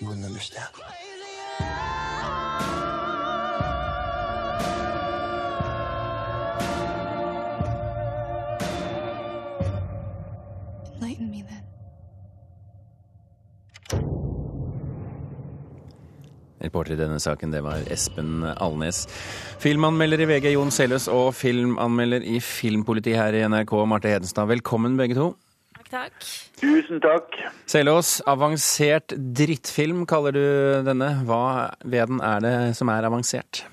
You 0.00 0.08
wouldn't 0.08 0.26
understand. 0.26 0.74
Reporter 16.66 16.96
i 16.96 17.00
denne 17.00 17.18
saken, 17.22 17.54
det 17.54 17.62
var 17.64 17.86
Espen 17.92 18.44
Alnes. 18.56 19.04
Filmanmelder 19.62 20.24
i 20.24 20.28
VG 20.32 20.52
Jon 20.56 20.74
Seløs 20.74 21.08
og 21.12 21.30
filmanmelder 21.38 22.26
i 22.26 22.40
Filmpolitiet 22.44 23.18
her 23.18 23.38
i 23.38 23.44
NRK, 23.48 23.72
Marte 23.88 24.10
Hedenstad. 24.12 24.50
Velkommen 24.50 24.98
begge 24.98 25.16
to. 25.18 25.30
Takk, 25.76 25.88
takk. 25.92 26.26
Tusen 26.58 27.00
takk. 27.04 27.38
Selås, 27.70 28.18
avansert 28.26 29.14
drittfilm 29.14 30.04
kaller 30.08 30.34
du 30.34 30.44
denne. 30.86 31.12
Hva 31.28 31.72
ved 31.84 32.12
den 32.12 32.20
er 32.24 32.44
det 32.44 32.54
som 32.78 32.90
er 32.90 33.06
avansert? 33.06 33.66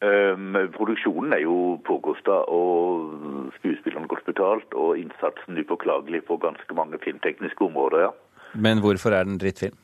Um, 0.00 0.56
produksjonen 0.72 1.34
er 1.36 1.42
jo 1.44 1.76
påkosta 1.84 2.38
og 2.48 3.50
skuespillerne 3.58 4.08
godt 4.08 4.24
betalt, 4.30 4.72
og 4.72 4.96
innsatsen 4.96 5.60
upåklagelig 5.60 6.22
på 6.30 6.38
ganske 6.40 6.76
mange 6.78 7.00
filmtekniske 7.04 7.66
områder, 7.66 8.06
ja. 8.06 8.12
Men 8.54 8.80
hvorfor 8.80 9.12
er 9.12 9.28
den 9.28 9.36
drittfilm? 9.38 9.76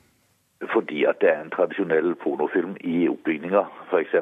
Fordi 0.72 1.04
at 1.04 1.20
det 1.20 1.30
er 1.30 1.40
en 1.42 1.50
tradisjonell 1.50 2.14
pornofilm 2.22 2.76
i 2.80 3.08
oppbygninga, 3.08 3.62
f.eks. 3.90 4.14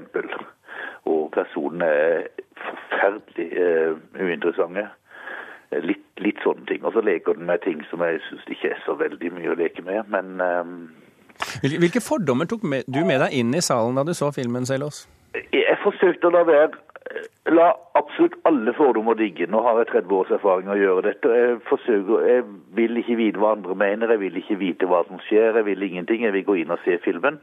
Og 1.05 1.31
personene 1.35 1.85
er 1.87 2.26
forferdelig 2.59 3.49
uh, 3.64 3.99
uinteressante. 4.21 4.88
Litt, 5.83 6.05
litt, 6.23 6.38
sånne 6.43 6.67
ting. 6.67 6.85
Og 6.85 6.93
så 6.95 7.03
leker 7.03 7.38
den 7.38 7.47
med 7.47 7.62
ting 7.64 7.81
som 7.91 8.03
jeg 8.03 8.21
syns 8.29 8.45
ikke 8.50 8.75
er 8.75 8.83
så 8.85 8.95
veldig 8.99 9.31
mye 9.35 9.55
å 9.55 9.59
leke 9.59 9.83
med, 9.83 10.03
men 10.11 10.41
um... 10.43 10.76
Hvilke 11.62 12.03
fordommer 12.03 12.47
tok 12.47 12.62
med, 12.62 12.87
du 12.87 13.00
med 13.07 13.19
deg 13.25 13.35
inn 13.35 13.55
i 13.59 13.62
salen 13.64 13.99
da 13.99 14.05
du 14.07 14.14
så 14.14 14.31
filmen, 14.35 14.67
Selås? 14.67 15.05
Jeg 15.35 15.79
forsøkte 15.83 16.31
å 16.31 16.35
la 16.35 16.45
være 16.47 16.85
La 17.50 17.73
absolutt 17.99 18.35
alle 18.49 18.75
fordommer 18.77 19.15
digge. 19.19 19.47
Nå 19.51 19.63
har 19.67 19.79
jeg 19.83 19.91
30 19.93 20.17
års 20.19 20.33
erfaring 20.35 20.71
å 20.71 20.79
gjøre 20.79 21.07
dette. 21.09 21.31
Jeg 21.39 21.61
forsøker, 21.69 22.27
jeg 22.29 22.45
vil 22.79 23.01
ikke 23.01 23.19
vite 23.21 23.43
hva 23.43 23.55
andre 23.57 23.79
mener, 23.79 24.13
jeg 24.15 24.23
vil 24.25 24.43
ikke 24.43 24.59
vite 24.63 24.91
hva 24.91 25.05
som 25.09 25.23
skjer. 25.29 25.61
Jeg 25.61 25.69
vil 25.71 25.87
ingenting. 25.89 26.27
Jeg 26.27 26.37
vil 26.37 26.47
gå 26.49 26.59
inn 26.63 26.75
og 26.75 26.83
se 26.87 26.99
filmen. 27.07 27.39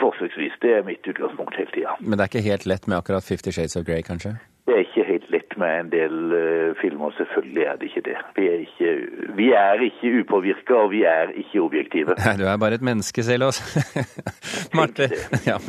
Forsøksvis. 0.00 0.58
Det 0.62 0.74
er 0.78 0.86
mitt 0.86 1.06
utgangspunkt 1.06 1.58
hele 1.60 1.70
tida. 1.74 1.94
Men 2.00 2.18
det 2.18 2.26
er 2.26 2.32
ikke 2.32 2.48
helt 2.50 2.66
lett 2.66 2.86
med 2.90 2.98
akkurat 2.98 3.24
'Fifty 3.24 3.54
Shades 3.54 3.76
of 3.76 3.86
Grey', 3.86 4.02
kanskje? 4.02 4.36
Det 4.66 4.74
er 4.74 4.82
ikke 4.82 5.04
helt 5.06 5.26
lett 5.30 5.54
med 5.62 5.72
en 5.78 5.90
del 5.92 6.14
uh, 6.34 6.72
filmer. 6.80 7.12
Selvfølgelig 7.14 7.62
er 7.70 7.76
det 7.78 7.90
ikke 7.90 8.02
det. 8.08 8.16
Vi 8.34 8.46
er 8.50 8.64
ikke, 8.64 8.94
vi 9.38 9.46
er 9.54 9.84
ikke 9.86 10.10
upåvirka, 10.20 10.74
og 10.80 10.90
vi 10.90 11.04
er 11.06 11.30
ikke 11.38 11.62
objektive. 11.62 12.16
Nei, 12.18 12.34
du 12.40 12.42
er 12.50 12.58
bare 12.58 12.80
et 12.80 12.86
menneske 12.88 13.22
selv 13.22 13.46
også. 13.52 13.84
Marte, 14.78 15.06
ja. 15.48 15.60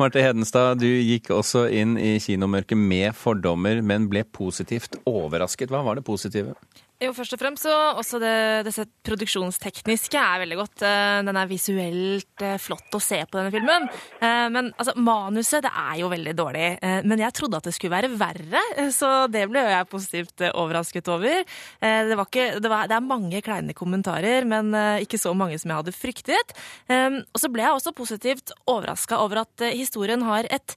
Marte 0.00 0.24
Hedenstad, 0.24 0.80
du 0.80 0.88
gikk 0.88 1.28
også 1.36 1.66
inn 1.68 1.98
i 2.00 2.16
kinomørket 2.24 2.80
med 2.80 3.12
fordommer, 3.12 3.84
men 3.84 4.08
ble 4.08 4.24
positivt 4.24 4.96
overrasket. 5.04 5.68
Hva 5.68 5.84
var 5.84 6.00
det 6.00 6.08
positive? 6.08 6.56
Jo, 6.98 7.12
først 7.14 7.36
og 7.36 7.38
fremst 7.38 7.62
så 7.62 7.72
også 7.94 8.18
det, 8.18 8.66
det 8.66 8.72
produksjonstekniske 9.06 10.18
er 10.18 10.40
veldig 10.42 10.56
godt. 10.58 10.82
Eh, 10.82 11.20
den 11.28 11.38
er 11.38 11.46
visuelt 11.46 12.42
eh, 12.42 12.56
flott 12.58 12.96
å 12.98 13.00
se 13.02 13.20
på 13.22 13.38
denne 13.38 13.52
filmen. 13.54 13.86
Eh, 14.18 14.48
men 14.50 14.72
altså, 14.74 14.96
manuset 14.98 15.62
det 15.62 15.70
er 15.70 16.00
jo 16.00 16.10
veldig 16.10 16.34
dårlig. 16.34 16.66
Men 17.06 17.22
jeg 17.22 17.36
trodde 17.38 17.60
at 17.60 17.70
det 17.70 17.76
skulle 17.76 17.94
være 17.94 18.10
verre, 18.18 18.64
så 18.94 19.12
det 19.30 19.44
ble 19.50 19.62
jeg 19.62 19.90
positivt 19.92 20.42
overrasket 20.48 21.10
over. 21.14 21.44
Det, 21.78 22.18
ikke, 22.18 22.50
det, 22.58 22.70
var, 22.72 22.90
det 22.90 22.98
er 22.98 23.06
mange 23.06 23.42
kleine 23.46 23.76
kommentarer, 23.78 24.46
men 24.48 24.74
ikke 25.02 25.20
så 25.20 25.34
mange 25.38 25.58
som 25.60 25.70
jeg 25.70 25.82
hadde 25.82 25.94
fryktet. 25.94 26.54
Og 26.90 27.38
så 27.38 27.50
ble 27.52 27.62
jeg 27.62 27.78
også 27.78 27.94
positivt 27.96 28.54
overraska 28.66 29.20
over 29.22 29.44
at 29.44 29.68
historien 29.70 30.24
har 30.26 30.50
et 30.50 30.74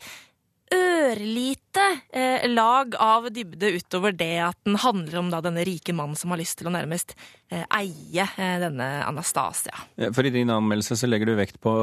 ørlite 0.72 1.84
eh, 2.14 2.46
lag 2.50 2.96
av 3.00 3.28
dybde 3.34 3.74
utover 3.76 4.16
det 4.16 4.36
at 4.46 4.58
den 4.68 4.78
handler 4.82 5.20
om 5.22 5.32
da, 5.34 5.42
denne 5.44 5.66
rike 5.68 5.94
mannen 5.96 6.18
som 6.20 6.34
har 6.34 6.40
lyst 6.42 6.60
til 6.60 6.70
å 6.70 6.74
nærmest 6.74 7.16
eh, 7.52 7.66
eie 7.78 8.26
eh, 8.26 8.56
denne 8.62 8.90
Anastasia. 9.06 9.84
For 10.16 10.28
i 10.28 10.34
din 10.34 10.52
anmeldelse 10.54 10.98
så 11.00 11.10
legger 11.10 11.32
du 11.32 11.36
vekt 11.40 11.60
på 11.64 11.74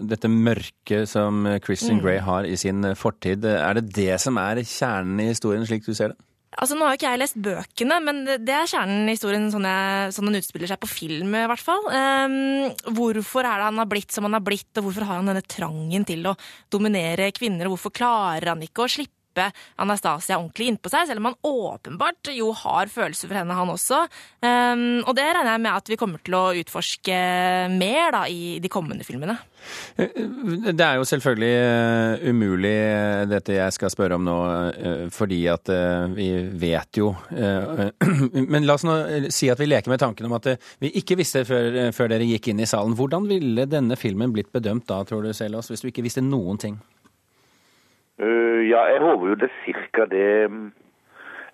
dette 0.00 0.30
mørket 0.32 1.10
som 1.10 1.46
Christian 1.64 2.00
mm. 2.00 2.04
Grey 2.04 2.22
har 2.24 2.48
i 2.48 2.56
sin 2.60 2.94
fortid. 2.98 3.44
Er 3.44 3.78
det 3.80 3.88
det 3.96 4.16
som 4.22 4.40
er 4.40 4.62
kjernen 4.64 5.20
i 5.24 5.30
historien, 5.32 5.66
slik 5.68 5.86
du 5.86 5.94
ser 5.94 6.14
det? 6.14 6.20
Altså, 6.56 6.78
Nå 6.78 6.86
har 6.88 6.96
ikke 6.96 7.10
jeg 7.10 7.20
lest 7.20 7.36
bøkene, 7.44 7.98
men 8.00 8.22
det 8.24 8.54
er 8.54 8.70
kjernen 8.70 9.10
i 9.10 9.14
historien 9.14 9.50
sånn, 9.52 9.66
jeg, 9.68 10.14
sånn 10.16 10.30
den 10.30 10.38
utspiller 10.40 10.70
seg 10.70 10.80
på 10.80 10.88
film. 10.90 11.34
i 11.36 11.44
hvert 11.50 11.62
fall. 11.62 11.84
Um, 11.92 12.94
hvorfor 12.96 13.44
er 13.44 13.60
det 13.60 13.68
han 13.68 13.82
har 13.82 13.90
blitt 13.90 14.14
som 14.14 14.24
han 14.24 14.38
har 14.38 14.44
blitt, 14.46 14.70
og 14.78 14.88
hvorfor 14.88 15.04
har 15.04 15.20
han 15.20 15.28
denne 15.28 15.44
trangen 15.44 16.08
til 16.08 16.24
å 16.30 16.34
dominere 16.72 17.28
kvinner? 17.36 17.68
og 17.68 17.76
Hvorfor 17.76 17.94
klarer 18.00 18.54
han 18.54 18.64
ikke 18.64 18.86
å 18.86 18.90
slippe 18.90 19.17
Anastasia 19.82 20.38
ordentlig 20.38 20.72
innpå 20.72 20.92
seg, 20.92 21.08
selv 21.08 21.22
om 21.22 21.30
han 21.30 21.38
åpenbart 21.46 22.32
jo 22.34 22.52
har 22.56 22.90
følelser 22.92 23.30
for 23.30 23.38
henne, 23.40 23.56
han 23.58 23.72
også. 23.72 24.04
Um, 24.42 25.04
og 25.04 25.14
det 25.18 25.26
regner 25.28 25.54
jeg 25.54 25.64
med 25.64 25.74
at 25.74 25.92
vi 25.92 25.98
kommer 26.00 26.22
til 26.24 26.36
å 26.38 26.44
utforske 26.58 27.20
mer 27.74 28.12
da, 28.14 28.24
i 28.30 28.58
de 28.62 28.72
kommende 28.72 29.06
filmene. 29.06 29.38
Det 29.98 30.84
er 30.84 30.98
jo 31.00 31.06
selvfølgelig 31.08 31.54
uh, 31.66 32.28
umulig 32.30 32.74
dette 33.30 33.56
jeg 33.56 33.74
skal 33.74 33.92
spørre 33.92 34.18
om 34.18 34.26
nå, 34.26 34.38
fordi 35.14 35.40
at 35.50 35.70
vi 36.14 36.28
vet 36.58 37.00
jo 37.00 37.10
Men 38.52 38.66
la 38.66 38.76
oss 38.76 38.84
nå 38.86 38.94
si 39.34 39.48
at 39.50 39.58
vi 39.60 39.68
leker 39.68 39.90
med 39.90 40.00
tanken 40.00 40.28
om 40.28 40.36
at 40.38 40.50
vi 40.82 40.92
ikke 41.00 41.18
visste 41.18 41.44
før, 41.48 41.90
før 41.94 42.12
dere 42.12 42.28
gikk 42.28 42.50
inn 42.52 42.62
i 42.62 42.68
salen. 42.68 42.96
Hvordan 42.98 43.26
ville 43.28 43.66
denne 43.70 43.98
filmen 43.98 44.32
blitt 44.34 44.52
bedømt 44.54 44.88
da, 44.88 45.02
tror 45.08 45.26
du, 45.26 45.32
Selås, 45.36 45.70
hvis 45.72 45.84
du 45.84 45.90
ikke 45.90 46.06
visste 46.06 46.24
noen 46.24 46.60
ting? 46.60 46.78
Uh, 48.22 48.68
ja, 48.68 48.80
jeg 48.90 48.98
håper 48.98 49.28
jo 49.28 49.34
det 49.38 49.46
er 49.46 49.58
cirka 49.62 50.04
det 50.10 50.28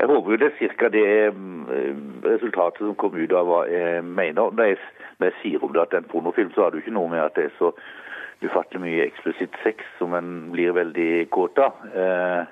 jeg 0.01 0.07
håper 0.09 0.31
jo 0.33 0.37
det 0.41 0.47
er 0.47 0.55
cirka 0.59 0.89
det 0.89 1.09
uh, 1.29 1.99
resultatet 2.25 2.81
som 2.81 2.97
kom 2.97 3.19
ut 3.19 3.35
av 3.37 3.45
hva 3.49 3.59
jeg 3.69 4.01
mener. 4.05 4.49
Når 4.49 4.71
jeg, 4.71 4.79
når 5.21 5.29
jeg 5.29 5.37
sier 5.43 5.65
om 5.65 5.75
det 5.75 5.83
at 5.83 5.93
det 5.93 5.99
er 5.99 6.05
en 6.07 6.11
pornofilm, 6.15 6.55
så 6.55 6.65
har 6.65 6.73
det 6.73 6.81
jo 6.81 6.87
ikke 6.87 6.97
noe 6.97 7.13
med 7.13 7.21
at 7.21 7.37
det 7.37 7.51
er 7.51 7.55
så 7.59 7.75
ufattelig 8.45 8.81
mye 8.81 9.05
eksplisitt 9.05 9.61
sex 9.63 9.85
som 9.99 10.17
en 10.17 10.31
blir 10.57 10.73
veldig 10.77 11.29
kåt 11.37 11.61
av. 11.61 11.85
Uh, 11.93 12.49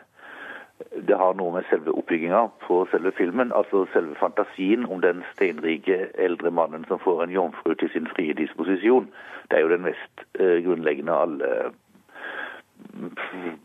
det 1.09 1.17
har 1.17 1.37
noe 1.39 1.57
med 1.57 1.69
selve 1.71 1.95
oppbygginga 1.97 2.47
på 2.67 2.83
selve 2.93 3.15
filmen, 3.17 3.53
altså 3.57 3.87
selve 3.95 4.19
fantasien 4.21 4.85
om 4.85 5.01
den 5.01 5.25
steinrike 5.33 6.11
eldre 6.21 6.53
mannen 6.53 6.85
som 6.89 7.01
får 7.01 7.25
en 7.25 7.33
jomfru 7.33 7.73
til 7.81 7.89
sin 7.97 8.13
frie 8.13 8.37
disposisjon. 8.37 9.09
Det 9.49 9.57
er 9.57 9.65
jo 9.65 9.73
den 9.73 9.87
mest 9.89 10.27
grunnleggende 10.37 11.17
av 11.17 11.29
alle 11.29 11.55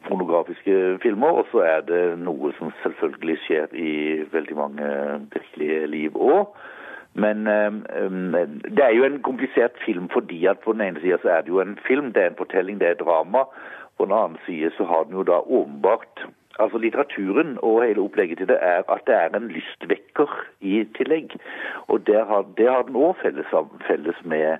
pornografiske 0.08 0.98
filmer, 1.04 1.42
og 1.42 1.46
så 1.52 1.64
er 1.66 1.86
det 1.88 2.02
noe 2.20 2.52
som 2.58 2.74
selvfølgelig 2.84 3.38
skjer 3.46 3.76
i 3.76 3.94
veldig 4.32 4.58
mange 4.58 4.90
virkelige 5.34 5.88
liv 5.88 6.18
òg. 6.18 6.58
Men 7.18 7.48
um, 7.48 8.36
det 8.64 8.84
er 8.84 8.94
jo 8.94 9.06
en 9.08 9.22
komplisert 9.26 9.78
film 9.86 10.10
fordi 10.14 10.46
at 10.46 10.60
på 10.62 10.74
den 10.74 10.84
ene 10.86 11.02
sida 11.02 11.18
så 11.22 11.32
er 11.34 11.42
det 11.42 11.50
jo 11.50 11.62
en 11.62 11.78
film, 11.88 12.12
det 12.14 12.24
er 12.24 12.32
en 12.32 12.42
fortelling, 12.42 12.80
det 12.80 12.92
er 12.92 13.00
drama. 13.02 13.48
På 13.98 14.06
den 14.06 14.14
annen 14.14 14.38
side 14.46 14.70
så 14.78 14.86
har 14.86 15.08
den 15.08 15.18
jo 15.18 15.24
da 15.24 15.42
åpenbart 15.42 16.28
Altså 16.60 16.78
Litteraturen 16.78 17.58
og 17.62 17.84
hele 17.84 18.02
opplegget 18.02 18.38
til 18.38 18.48
det 18.50 18.58
er 18.62 18.82
at 18.90 19.02
det 19.08 19.16
er 19.16 19.36
en 19.38 19.52
lystvekker 19.54 20.32
i 20.62 20.80
tillegg. 20.98 21.36
Og 21.88 22.08
det 22.08 22.18
har, 22.30 22.46
det 22.58 22.70
har 22.70 22.82
den 22.88 22.98
òg 22.98 23.14
felles, 23.22 23.52
felles 23.88 24.22
med 24.26 24.58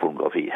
pornografi. 0.00 0.46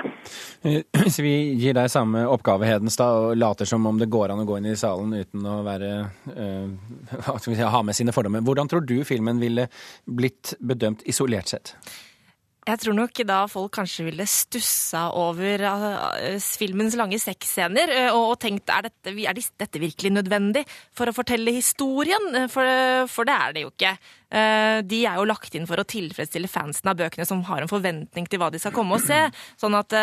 Eh, 0.63 0.83
Hvis 1.05 1.21
vi 1.25 1.35
gir 1.61 1.77
deg 1.79 1.91
samme 1.93 2.27
oppgave, 2.29 2.69
Hedenstad, 2.69 3.31
og 3.31 3.41
later 3.41 3.69
som 3.69 3.87
om 3.89 3.99
det 4.01 4.11
går 4.13 4.35
an 4.35 4.45
å 4.45 4.49
gå 4.49 4.61
inn 4.61 4.71
i 4.73 4.77
salen 4.79 5.15
uten 5.17 5.47
å 5.47 5.61
være, 5.67 5.95
øh, 6.35 6.69
skal 7.31 7.51
vi 7.53 7.59
si, 7.59 7.73
ha 7.77 7.83
med 7.87 7.99
sine 7.99 8.15
fordommer, 8.17 8.45
hvordan 8.45 8.71
tror 8.71 8.87
du 8.87 9.01
filmen 9.09 9.43
ville 9.43 9.69
blitt 10.05 10.55
bedømt 10.61 11.05
isolert 11.11 11.53
sett? 11.53 11.75
Jeg 12.69 12.83
tror 12.83 12.95
nok 12.95 13.23
da 13.25 13.39
folk 13.49 13.73
kanskje 13.79 14.05
ville 14.11 14.27
stussa 14.29 15.07
over 15.17 15.63
uh, 15.65 16.37
filmens 16.61 16.95
lange 16.99 17.17
sexscener 17.19 17.91
og, 18.13 18.35
og 18.35 18.37
tenkt 18.43 18.71
er 18.71 18.85
dette, 18.87 19.15
er 19.17 19.41
dette 19.41 19.81
virkelig 19.81 20.13
nødvendig 20.13 20.67
for 20.69 21.09
å 21.09 21.15
fortelle 21.17 21.55
historien? 21.57 22.29
For, 22.53 22.69
for, 23.11 23.27
det 23.27 23.37
er 23.37 23.57
det 23.57 23.65
jo 23.65 23.73
ikke. 23.73 23.95
De 24.31 24.99
er 25.03 25.17
jo 25.19 25.27
lagt 25.27 25.57
inn 25.59 25.67
for 25.67 25.81
å 25.81 25.87
tilfredsstille 25.91 26.47
fansen 26.51 26.93
av 26.93 27.01
bøkene 27.01 27.27
som 27.27 27.43
har 27.49 27.65
en 27.65 27.71
forventning 27.71 28.29
til 28.31 28.39
hva 28.39 28.51
de 28.55 28.61
skal 28.63 28.75
komme 28.77 28.95
og 28.95 29.03
se. 29.03 29.19
Sånn 29.59 29.75
at 29.75 29.97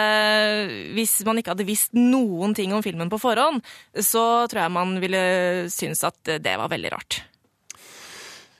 hvis 0.97 1.15
man 1.27 1.39
ikke 1.39 1.55
hadde 1.55 1.69
visst 1.69 1.95
noen 1.95 2.55
ting 2.57 2.75
om 2.75 2.83
filmen 2.83 3.11
på 3.11 3.21
forhånd, 3.23 3.63
så 3.95 4.25
tror 4.51 4.65
jeg 4.65 4.75
man 4.75 4.97
ville 4.99 5.23
synes 5.71 6.03
at 6.07 6.37
det 6.43 6.59
var 6.59 6.75
veldig 6.75 6.93
rart. 6.97 7.21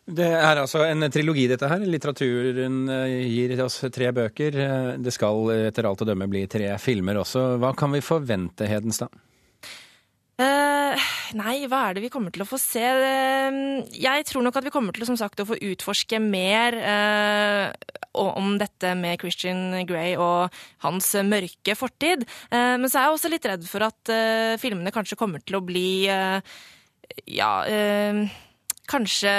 Det 0.07 0.23
er 0.23 0.55
altså 0.55 0.85
en 0.87 1.03
trilogi, 1.11 1.49
dette 1.51 1.67
her. 1.67 1.81
Litteraturen 1.83 2.85
eh, 2.93 3.25
gir 3.27 3.57
oss 3.65 3.81
tre 3.91 4.13
bøker. 4.15 4.55
Eh, 4.63 4.91
det 5.03 5.11
skal 5.11 5.49
etter 5.67 5.89
alt 5.89 6.03
å 6.05 6.07
dømme 6.07 6.29
bli 6.31 6.45
tre 6.47 6.69
filmer 6.79 7.19
også. 7.19 7.57
Hva 7.59 7.73
kan 7.75 7.91
vi 7.91 7.99
forvente, 8.05 8.69
Hedenstad? 8.71 9.11
Uh, 10.37 10.93
nei, 11.33 11.63
hva 11.65 11.87
er 11.87 11.97
det 11.97 12.03
vi 12.03 12.11
kommer 12.13 12.33
til 12.33 12.43
å 12.43 12.47
få 12.47 12.59
se? 12.61 12.83
Jeg 13.97 14.25
tror 14.29 14.45
nok 14.45 14.59
at 14.59 14.67
vi 14.67 14.73
kommer 14.73 14.93
til 14.93 15.09
sagt, 15.17 15.41
å 15.41 15.47
få 15.49 15.57
utforske 15.71 16.19
mer 16.21 16.77
uh, 16.77 17.73
om 18.17 18.55
dette 18.61 18.93
med 18.97 19.17
Christian 19.21 19.81
Grey 19.89 20.13
og 20.13 20.53
hans 20.85 21.09
mørke 21.25 21.77
fortid. 21.77 22.27
Uh, 22.53 22.77
men 22.77 22.85
så 22.85 23.01
er 23.01 23.07
jeg 23.07 23.17
også 23.17 23.33
litt 23.33 23.49
redd 23.49 23.65
for 23.69 23.87
at 23.89 24.15
filmene 24.61 24.93
kanskje 24.93 25.17
kommer 25.19 25.41
til 25.41 25.57
å 25.59 25.65
bli 25.65 25.87
ja 26.05 27.51
kanskje 28.87 29.31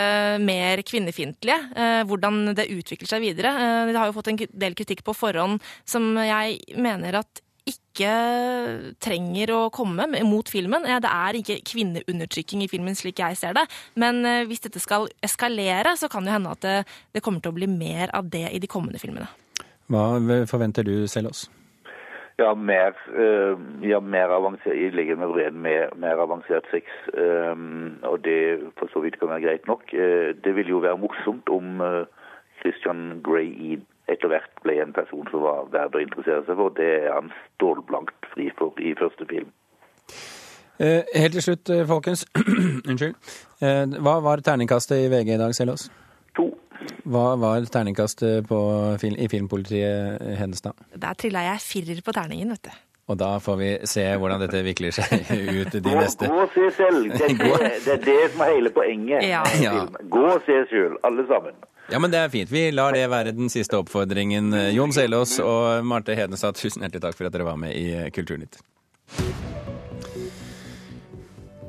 mer 0.45 0.83
kvinnefiendtlige. 0.87 1.59
Eh, 1.77 2.03
hvordan 2.09 2.55
det 2.57 2.69
utvikler 2.75 3.11
seg 3.11 3.25
videre. 3.25 3.53
Eh, 3.57 3.93
det 3.93 3.99
har 3.99 4.11
jo 4.11 4.17
fått 4.17 4.33
en 4.33 4.41
del 4.65 4.77
kritikk 4.79 5.05
på 5.07 5.17
forhånd 5.17 5.63
som 5.89 6.17
jeg 6.21 6.61
mener 6.77 7.23
at 7.23 7.43
ikke 7.71 8.13
trenger 9.05 9.53
å 9.55 9.61
komme 9.75 10.09
mot 10.27 10.49
filmen. 10.49 10.87
Eh, 10.89 11.01
det 11.05 11.13
er 11.13 11.41
ikke 11.41 11.61
kvinneundertrykking 11.73 12.65
i 12.65 12.71
filmen 12.71 12.97
slik 12.99 13.23
jeg 13.23 13.39
ser 13.41 13.57
det. 13.59 13.67
Men 14.01 14.23
hvis 14.49 14.65
dette 14.65 14.83
skal 14.83 15.09
eskalere, 15.25 15.97
så 15.99 16.11
kan 16.13 16.27
det 16.27 16.35
hende 16.37 16.55
at 16.57 16.65
det, 16.65 16.79
det 17.15 17.25
kommer 17.25 17.45
til 17.45 17.53
å 17.55 17.59
bli 17.61 17.71
mer 17.71 18.13
av 18.17 18.31
det 18.33 18.49
i 18.53 18.63
de 18.63 18.71
kommende 18.71 19.01
filmene. 19.03 19.29
Hva 19.89 20.11
forventer 20.49 20.85
du 20.85 21.07
selv 21.09 21.33
oss? 21.33 21.47
Ja, 22.39 22.53
mer, 22.55 22.95
uh, 23.19 23.59
ja, 23.83 23.99
mer 24.01 24.31
avansert, 24.31 24.77
jeg 24.79 24.95
ligger 24.95 25.17
med 25.19 25.33
vreden, 25.33 25.63
med 25.63 25.97
mer 25.99 26.21
avansert 26.23 26.69
sex. 26.71 26.87
Um, 27.11 27.99
og 28.07 28.21
det 28.23 28.61
for 28.79 28.87
så 28.93 29.03
vidt 29.03 29.19
kan 29.19 29.33
være 29.33 29.43
greit 29.43 29.67
nok. 29.67 29.83
Uh, 29.91 30.37
det 30.45 30.55
vil 30.55 30.71
jo 30.71 30.79
være 30.85 31.01
morsomt 31.03 31.51
om 31.51 31.83
uh, 31.83 32.05
Christian 32.61 33.19
Grey 33.27 33.51
ble 33.51 33.81
en 34.83 34.93
person 34.97 35.29
som 35.31 35.45
var 35.45 35.69
verdt 35.73 35.99
å 35.99 36.03
interessere 36.03 36.45
seg 36.47 36.59
for. 36.61 36.75
Det 36.77 36.89
er 37.01 37.13
han 37.15 37.33
stålblankt 37.57 38.31
fri 38.35 38.51
for 38.59 38.79
i 38.83 38.95
første 38.99 39.29
film. 39.31 39.53
helt 40.79 41.35
til 41.35 41.43
slutt, 41.43 41.71
folkens. 41.91 42.27
Unnskyld. 42.89 43.17
hva 43.99 44.19
var 44.23 44.45
terningkastet 44.47 45.07
i 45.07 45.09
VG 45.11 45.35
i 45.35 45.41
dag, 45.41 45.55
Selås? 45.55 45.89
To. 46.39 46.53
Hva 47.09 47.33
var 47.41 47.65
terningkastet 47.67 48.47
i 48.47 49.31
Filmpolitiet 49.31 50.23
Hedestad? 50.39 50.79
Der 50.95 51.19
trilla 51.19 51.49
jeg 51.51 51.65
firer 51.65 52.05
på 52.05 52.15
terningen, 52.15 52.55
vet 52.55 52.71
du. 52.71 52.77
Og 53.09 53.17
da 53.17 53.31
får 53.41 53.57
vi 53.57 53.69
se 53.89 54.05
hvordan 54.21 54.43
dette 54.43 54.61
vikler 54.67 54.93
seg 54.93 55.31
ut 55.59 55.73
de 55.73 55.95
neste 55.97 56.29
Gå 56.29 56.43
og 56.45 56.53
se 56.53 56.69
selv. 56.77 57.09
Det 57.17 57.25
er 57.25 57.39
det, 57.41 57.71
det, 57.87 57.95
er 57.95 58.05
det 58.05 58.19
som 58.35 58.45
er 58.45 58.55
hele 58.55 58.73
poenget. 58.75 59.25
Ja. 59.25 59.43
Ja. 59.63 59.87
Gå 60.13 60.25
og 60.35 60.45
se 60.47 60.61
selv, 60.71 60.99
alle 61.09 61.25
sammen. 61.31 61.57
Ja, 61.89 61.99
men 61.99 62.13
det 62.13 62.19
er 62.21 62.29
fint. 62.29 62.51
Vi 62.53 62.67
lar 62.71 62.93
det 62.93 63.07
være 63.09 63.33
den 63.33 63.49
siste 63.53 63.79
oppfordringen. 63.81 64.53
Jon 64.77 64.93
Selås 64.93 65.39
og 65.41 65.87
Marte 65.89 66.17
Hedenstad, 66.19 66.59
tusen 66.61 66.85
hjertelig 66.85 67.07
takk 67.07 67.17
for 67.17 67.31
at 67.31 67.33
dere 67.33 67.49
var 67.49 67.57
med 67.61 67.73
i 67.73 68.11
Kulturnytt. 68.13 68.61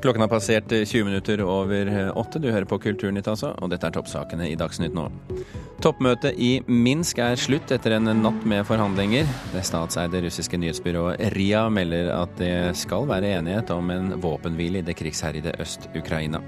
Klokken 0.01 0.21
har 0.21 0.29
passert 0.31 0.71
20 0.71 1.03
minutter 1.03 1.41
over 1.43 1.89
åtte. 2.15 2.39
Du 2.39 2.47
hører 2.51 2.65
på 2.65 2.77
Kulturnytt, 2.79 3.27
altså, 3.27 3.51
og 3.59 3.71
dette 3.73 3.89
er 3.89 3.95
toppsakene 3.97 4.47
i 4.47 4.55
Dagsnytt 4.55 4.95
nå. 4.95 5.09
Toppmøtet 5.83 6.39
i 6.39 6.61
Minsk 6.67 7.19
er 7.23 7.39
slutt 7.39 7.71
etter 7.75 7.97
en 7.97 8.07
natt 8.21 8.45
med 8.47 8.63
forhandlinger. 8.67 9.27
Det 9.51 9.65
statseide 9.67 10.21
russiske 10.23 10.59
nyhetsbyrået 10.59 11.19
RIA 11.35 11.65
melder 11.71 12.13
at 12.15 12.31
det 12.39 12.77
skal 12.79 13.07
være 13.11 13.33
enighet 13.41 13.71
om 13.75 13.91
en 13.91 14.15
våpenhvile 14.23 14.79
i 14.79 14.87
det 14.87 14.95
krigsherjede 14.99 15.57
Øst-Ukraina. 15.59 16.39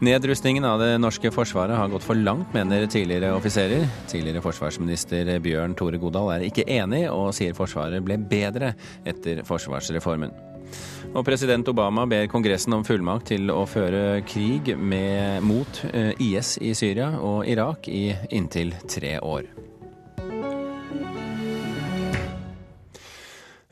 Nedrustningen 0.00 0.64
av 0.64 0.80
det 0.80 0.94
norske 1.04 1.32
forsvaret 1.32 1.76
har 1.76 1.92
gått 1.92 2.04
for 2.08 2.16
langt, 2.16 2.52
mener 2.56 2.88
tidligere 2.88 3.34
offiserer. 3.36 3.84
Tidligere 4.08 4.44
forsvarsminister 4.44 5.36
Bjørn 5.44 5.76
Tore 5.76 6.00
Godal 6.00 6.32
er 6.38 6.48
ikke 6.48 6.64
enig, 6.64 7.06
og 7.12 7.34
sier 7.36 7.56
Forsvaret 7.56 8.00
ble 8.04 8.16
bedre 8.24 8.72
etter 9.08 9.44
forsvarsreformen. 9.44 10.49
Og 11.10 11.24
president 11.26 11.66
Obama 11.72 12.04
ber 12.06 12.28
Kongressen 12.30 12.76
om 12.76 12.84
fullmakt 12.86 13.32
til 13.32 13.50
å 13.50 13.64
føre 13.66 14.20
krig 14.28 14.76
med, 14.78 15.42
mot 15.42 15.82
eh, 15.90 16.12
IS 16.22 16.56
i 16.62 16.74
Syria 16.78 17.12
og 17.18 17.48
Irak 17.50 17.90
i 17.90 18.10
inntil 18.30 18.74
tre 18.86 19.16
år. 19.18 19.50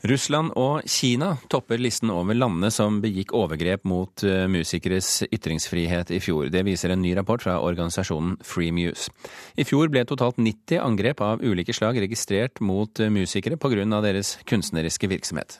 Russland 0.07 0.53
og 0.55 0.85
Kina 0.87 1.33
topper 1.51 1.79
listen 1.81 2.11
over 2.13 2.37
landene 2.37 2.69
som 2.71 3.01
begikk 3.03 3.33
overgrep 3.35 3.83
mot 3.89 4.23
eh, 4.23 4.45
musikeres 4.47 5.25
ytringsfrihet 5.27 6.13
i 6.15 6.21
fjor. 6.23 6.47
Det 6.53 6.63
viser 6.63 6.93
en 6.93 7.03
ny 7.03 7.11
rapport 7.17 7.43
fra 7.43 7.57
organisasjonen 7.59 8.37
Free 8.47 8.71
Muse. 8.71 9.11
I 9.59 9.67
fjor 9.67 9.91
ble 9.91 10.05
totalt 10.07 10.39
90 10.39 10.79
angrep 10.79 11.19
av 11.25 11.43
ulike 11.43 11.75
slag 11.75 11.99
registrert 11.99 12.63
mot 12.63 12.99
eh, 12.99 13.11
musikere 13.11 13.59
pga. 13.59 13.83
deres 13.99 14.37
kunstneriske 14.47 15.11
virksomhet. 15.11 15.59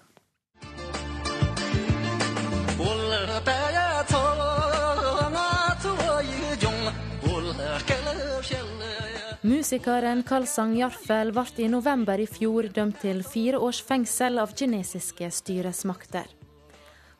Musikeren 9.69 10.23
Kalsang 10.25 10.71
Jarfel 10.73 11.29
ble 11.29 11.43
i 11.61 11.67
november 11.69 12.17
i 12.17 12.25
fjor 12.25 12.71
dømt 12.73 12.95
til 13.03 13.19
fire 13.21 13.59
års 13.61 13.83
fengsel 13.85 14.41
av 14.41 14.55
kinesiske 14.57 15.27
styresmakter. 15.29 16.25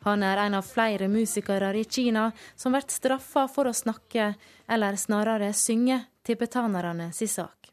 Han 0.02 0.24
er 0.26 0.40
en 0.42 0.56
av 0.58 0.66
flere 0.66 1.06
musikere 1.06 1.68
i 1.78 1.84
Kina 1.84 2.24
som 2.58 2.74
blir 2.74 2.88
straffa 2.90 3.44
for 3.46 3.70
å 3.70 3.72
snakke, 3.82 4.32
eller 4.66 4.98
snarere 4.98 5.52
synge, 5.54 6.00
tibetanerne 6.26 7.12
si 7.14 7.30
sak. 7.30 7.70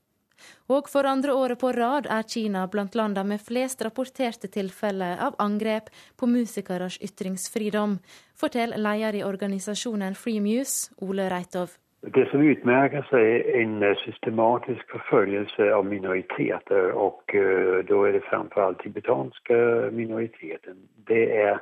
Og 0.69 0.93
for 0.93 1.09
andre 1.09 1.33
året 1.33 1.57
på 1.57 1.73
rad 1.73 2.05
er 2.05 2.29
Kina 2.29 2.67
blant 2.67 2.93
landene 2.93 3.33
med 3.33 3.41
flest 3.41 3.81
rapporterte 3.81 4.45
tilfeller 4.45 5.17
av 5.17 5.41
angrep 5.41 5.89
på 6.15 6.29
musikeres 6.29 7.01
ytringsfridom, 7.01 7.97
forteller 8.37 8.77
leder 8.77 9.23
i 9.23 9.25
organisasjonen 9.25 10.13
Free 10.13 10.37
Muse, 10.37 10.93
Ole 11.01 11.31
Reitov. 11.33 11.79
Det 12.01 12.29
som 12.29 12.41
utmärker 12.41 13.01
sig 13.01 13.41
är 13.41 13.61
en 13.61 13.83
eh, 13.83 13.95
systematisk 13.95 14.91
förföljelse 14.91 15.73
av 15.73 15.85
minoriteter 15.85 16.91
och 16.91 17.35
eh, 17.35 17.85
då 17.85 18.03
är 18.03 18.13
det 18.13 18.21
framförallt 18.21 18.79
tibetanska 18.79 19.55
minoriteten. 19.91 20.77
Det 20.95 21.37
är 21.41 21.59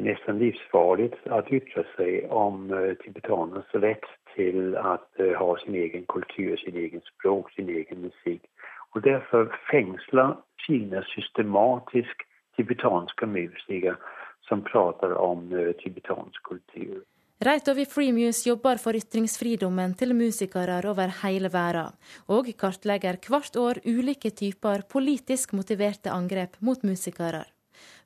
nästan 0.00 0.38
livsfarligt 0.38 1.26
att 1.26 1.52
yttra 1.52 1.84
sig 1.96 2.26
om 2.28 2.70
eh, 2.72 2.76
rett 2.76 3.64
rätt 3.72 4.04
till 4.34 4.76
att 4.76 5.10
ha 5.38 5.58
sin 5.58 5.74
egen 5.74 6.04
kultur, 6.04 6.56
sin 6.56 6.76
egen 6.76 7.00
språk, 7.00 7.52
sin 7.52 7.68
egen 7.68 8.00
musik. 8.00 8.42
Och 8.90 9.02
därför 9.02 9.56
fängslar 9.70 10.36
Kina 10.66 11.02
systematiskt 11.02 12.20
tibetanska 12.56 13.26
musiker 13.26 13.96
som 14.40 14.62
pratar 14.62 15.12
om 15.12 15.72
tibetansk 15.78 16.42
kultur. 16.42 17.02
Reitov 17.42 17.78
i 17.78 17.84
Freemuse 17.84 18.48
jobber 18.48 18.78
for 18.78 18.94
ytringsfridommen 18.94 19.96
til 19.98 20.14
musikere 20.14 20.76
over 20.86 21.10
hele 21.24 21.50
verden, 21.50 21.96
og 22.30 22.46
kartlegger 22.56 23.18
hvert 23.26 23.56
år 23.58 23.80
ulike 23.84 24.30
typer 24.30 24.84
politisk 24.88 25.52
motiverte 25.52 26.12
angrep 26.14 26.54
mot 26.60 26.82
musikere. 26.86 27.42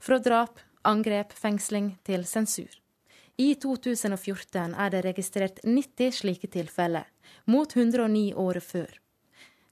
Fra 0.00 0.18
drap, 0.18 0.58
angrep, 0.84 1.32
fengsling 1.36 1.98
til 2.04 2.24
sensur. 2.24 2.72
I 3.36 3.54
2014 3.54 4.72
er 4.74 4.90
det 4.90 5.04
registrert 5.04 5.60
90 5.62 6.16
slike 6.22 6.48
tilfeller, 6.48 7.04
mot 7.46 7.76
109 7.76 8.32
året 8.34 8.64
før. 8.64 8.88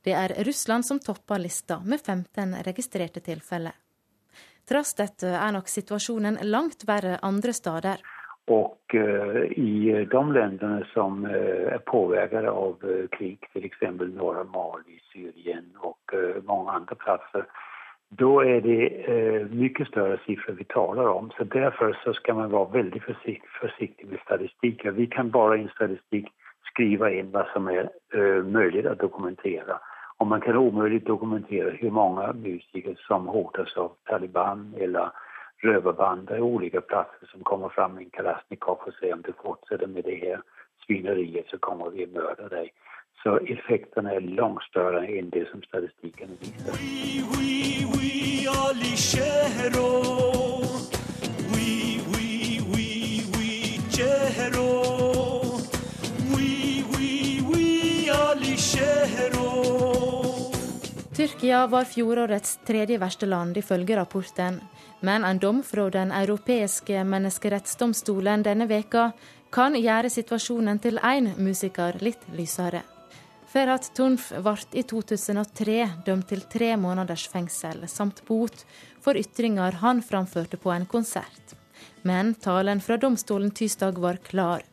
Det 0.04 0.12
er 0.14 0.36
Russland 0.46 0.86
som 0.86 1.00
topper 1.00 1.40
lista, 1.42 1.80
med 1.80 1.98
15 2.04 2.60
registrerte 2.68 3.24
tilfeller. 3.24 3.74
Trass 4.66 4.94
dette 4.98 5.32
er 5.32 5.52
nok 5.54 5.68
situasjonen 5.70 6.38
langt 6.44 6.84
verre 6.86 7.16
andre 7.22 7.52
steder. 7.54 7.98
Och 8.46 8.94
eh, 8.94 9.42
i 9.42 10.06
de 10.10 10.32
länderna 10.32 10.86
som 10.94 11.24
eh, 11.24 11.72
är 11.72 11.78
påverkade 11.78 12.50
av 12.50 12.76
eh, 12.82 13.18
krig, 13.18 13.48
till 13.52 13.64
exempel 13.64 14.14
norra 14.14 14.44
Mali, 14.44 15.00
Syrien 15.12 15.64
och 15.78 16.14
många 16.44 16.70
andra 16.70 16.94
platser, 16.94 17.44
då 18.08 18.40
är 18.40 18.60
det 18.60 18.86
eh, 18.86 19.46
mycket 19.46 19.88
större 19.88 20.18
siffror 20.26 20.52
vi 20.52 20.64
talar 20.64 21.08
om. 21.08 21.30
Så 21.38 21.44
därför 21.44 21.98
så 22.04 22.12
ska 22.12 22.34
man 22.34 22.50
vara 22.50 22.68
väldigt 22.68 23.02
försikt, 23.02 23.46
försiktig 23.60 24.06
med 24.06 24.20
statistiken. 24.20 24.94
Vi 24.94 25.06
kan 25.06 25.30
bara 25.30 25.56
i 25.56 25.62
en 25.62 25.68
statistik 25.68 26.28
skriva 26.72 27.10
in 27.10 27.30
vad 27.30 27.46
som 27.46 27.68
är 27.68 27.90
eh, 28.14 28.44
möjligt 28.44 28.86
att 28.86 28.98
dokumentera. 28.98 29.78
Och 30.16 30.26
man 30.26 30.40
kan 30.40 30.56
omöjligt 30.56 31.06
dokumentera 31.06 31.70
hur 31.70 31.90
många 31.90 32.32
musiker 32.32 32.94
som 33.06 33.26
hotas 33.26 33.76
av 33.76 33.92
Taliban 34.04 34.74
eller 34.78 35.10
rövarband 35.62 36.28
på 36.28 36.34
olika 36.34 36.80
platser 36.80 37.26
som 37.26 37.44
kommer 37.44 37.68
fram 37.68 37.94
med 37.94 38.04
en 38.04 38.10
Kalashnikov 38.10 38.78
och 38.86 38.92
säger 39.00 39.14
om 39.14 39.22
du 39.22 39.32
fortsätter 39.32 39.86
med 39.86 40.04
det 40.04 40.16
här 40.16 40.40
svineriet 40.86 41.46
så 41.48 41.58
kommer 41.58 41.90
vi 41.90 42.06
mörda 42.06 42.48
dig. 42.48 42.72
Så 43.22 43.36
effekterna 43.36 44.12
är 44.12 44.20
långt 44.20 44.62
större 44.62 45.06
än 45.06 45.30
det 45.30 45.48
som 45.50 45.62
statistiken 45.62 46.28
visar. 46.40 46.72
Oui, 46.72 47.24
oui, 47.32 47.86
oui. 47.94 48.16
Oui, 48.48 50.25
Tyrkia 61.36 61.66
var 61.66 61.84
fjorårets 61.84 62.60
tredje 62.64 62.96
verste 62.98 63.26
land, 63.26 63.56
ifølge 63.56 63.96
rapporten. 63.96 64.60
Men 65.00 65.24
en 65.24 65.38
dom 65.38 65.58
fra 65.62 65.90
Den 65.90 66.12
europeiske 66.12 67.02
menneskerettsdomstolen 67.04 68.42
denne 68.42 68.64
veka 68.66 69.10
kan 69.52 69.74
gjøre 69.76 70.08
situasjonen 70.08 70.78
til 70.80 70.96
én 70.96 71.34
musiker 71.36 71.98
litt 72.00 72.24
lysere. 72.32 72.80
Ferhat 73.52 73.90
Tunf 73.94 74.30
ble 74.32 74.56
i 74.72 74.82
2003 74.82 75.76
dømt 76.06 76.28
til 76.32 76.40
tre 76.40 76.70
måneders 76.76 77.26
fengsel 77.28 77.84
samt 77.86 78.22
bot 78.24 78.64
for 79.04 79.12
ytringer 79.20 79.76
han 79.82 80.00
framførte 80.00 80.56
på 80.56 80.72
en 80.72 80.86
konsert. 80.86 81.52
Men 82.02 82.32
talen 82.34 82.80
fra 82.80 82.96
domstolen 82.96 83.50
tirsdag 83.50 84.00
var 84.00 84.16
klar. 84.24 84.64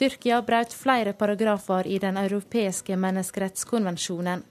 Tyrkia 0.00 0.40
brøt 0.40 0.72
flere 0.72 1.12
paragrafer 1.12 1.86
i 1.86 1.98
Den 1.98 2.16
europeiske 2.16 2.96
menneskerettskonvensjonen. 2.96 4.48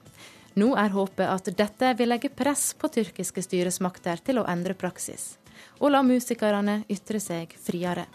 Nå 0.58 0.72
er 0.74 0.90
håpet 0.90 1.28
at 1.30 1.48
dette 1.54 1.92
vil 1.98 2.10
legge 2.10 2.30
press 2.34 2.72
på 2.74 2.90
tyrkiske 2.90 3.42
styresmakter 3.44 4.18
til 4.26 4.40
å 4.40 4.46
endre 4.50 4.74
praksis, 4.74 5.36
og 5.78 5.94
la 5.94 6.02
musikerne 6.02 6.80
ytre 6.90 7.22
seg 7.22 7.54
friere. 7.54 8.08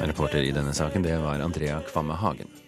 Reporter 0.00 0.42
i 0.42 0.52
denne 0.54 0.72
saken, 0.74 1.02
det 1.02 1.18
var 1.18 1.40
Andrea 1.40 1.80
Kvamme 1.90 2.14
Hagen. 2.14 2.59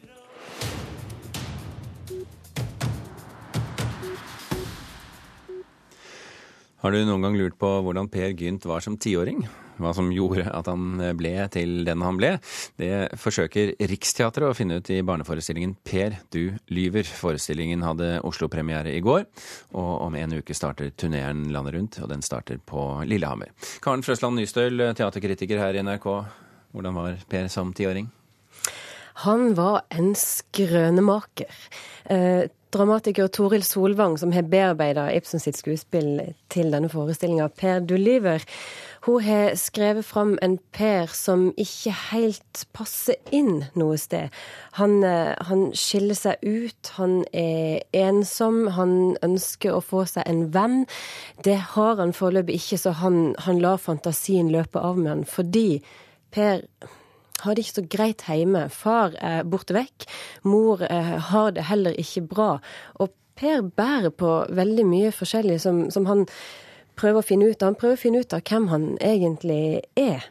Har 6.83 6.91
du 6.91 7.05
noen 7.07 7.23
gang 7.23 7.37
lurt 7.39 7.55
på 7.63 7.69
hvordan 7.87 8.09
Per 8.11 8.33
Gynt 8.35 8.65
var 8.67 8.83
som 8.83 8.97
tiåring? 8.99 9.45
Hva 9.79 9.93
som 9.95 10.09
gjorde 10.11 10.49
at 10.51 10.67
han 10.67 10.99
ble 11.15 11.31
til 11.55 11.85
den 11.87 12.03
han 12.03 12.17
ble? 12.19 12.33
Det 12.75 13.21
forsøker 13.23 13.77
Riksteatret 13.87 14.49
å 14.49 14.57
finne 14.59 14.81
ut 14.81 14.91
i 14.91 14.97
barneforestillingen 15.07 15.77
Per, 15.87 16.17
du 16.35 16.57
lyver. 16.75 17.07
Forestillingen 17.07 17.85
hadde 17.87 18.17
Oslo-premiere 18.27 18.97
i 18.97 19.03
går, 19.05 19.29
og 19.79 19.93
om 20.09 20.17
en 20.19 20.35
uke 20.41 20.57
starter 20.59 20.91
turneen 20.99 21.45
landet 21.55 21.77
rundt, 21.77 22.01
og 22.03 22.11
den 22.11 22.27
starter 22.27 22.59
på 22.59 22.83
Lillehammer. 23.07 23.55
Karen 23.85 24.03
Frøsland 24.03 24.43
Nystøl, 24.43 24.83
teaterkritiker 24.99 25.63
her 25.63 25.79
i 25.79 25.85
NRK. 25.87 26.09
Hvordan 26.75 26.99
var 26.99 27.23
Per 27.31 27.47
som 27.53 27.71
tiåring? 27.79 28.11
Han 29.23 29.53
var 29.55 29.85
en 29.95 30.17
skrønemaker. 30.19 31.63
Eh, 32.11 32.51
dramatiker 32.73 33.29
Toril 33.29 33.63
Solvang, 33.67 34.17
som 34.19 34.33
har 34.33 34.47
bearbeida 34.49 35.09
Ibsen 35.15 35.41
skuespill 35.43 36.35
til 36.53 36.73
denne 36.73 36.89
forestillinga, 36.93 37.49
Per 37.57 37.81
du 37.81 37.97
lyver, 37.97 38.45
hun 39.07 39.23
har 39.23 39.57
skrevet 39.59 40.05
fram 40.07 40.39
en 40.43 40.59
Per 40.73 41.11
som 41.13 41.51
ikke 41.59 41.93
helt 42.13 42.65
passer 42.73 43.19
inn 43.35 43.65
noe 43.75 43.99
sted. 43.99 44.31
Han, 44.79 45.03
eh, 45.05 45.35
han 45.49 45.73
skiller 45.75 46.15
seg 46.15 46.39
ut, 46.43 46.93
han 46.97 47.25
er 47.33 47.83
ensom, 47.93 48.69
han 48.77 49.17
ønsker 49.23 49.75
å 49.75 49.83
få 49.83 50.07
seg 50.07 50.25
en 50.27 50.47
venn. 50.55 50.87
Det 51.45 51.59
har 51.75 51.99
han 51.99 52.15
foreløpig 52.17 52.61
ikke, 52.61 52.79
så 52.79 52.97
han, 53.03 53.35
han 53.39 53.61
lar 53.61 53.83
fantasien 53.83 54.53
løpe 54.53 54.81
av 54.81 54.99
med 54.99 55.13
han, 55.13 55.25
fordi 55.29 55.83
Per 56.33 56.63
har 57.43 57.57
det 57.57 57.67
ikke 57.67 57.79
så 57.81 57.89
greit 57.97 58.27
hjemme. 58.29 58.67
Far 58.73 59.17
er 59.21 59.43
borte 59.49 59.77
vekk. 59.77 60.07
Mor 60.49 60.85
eh, 60.87 61.17
har 61.31 61.57
det 61.57 61.67
heller 61.71 61.99
ikke 62.01 62.25
bra. 62.31 62.53
Og 63.03 63.15
Per 63.43 63.63
bærer 63.65 64.13
på 64.15 64.31
veldig 64.53 64.85
mye 64.87 65.11
forskjellig 65.15 65.57
som, 65.63 65.87
som, 65.91 66.05
han 66.07 66.27
prøver 67.01 67.23
å 67.23 67.27
finne 67.27 67.49
ut 67.49 67.63
av. 67.63 67.73
Han 67.73 67.79
prøver 67.81 67.97
å 67.97 68.03
finne 68.03 68.23
ut 68.23 68.35
av 68.37 68.43
hvem 68.47 68.69
han 68.71 68.85
egentlig 69.03 69.83
er. 69.99 70.29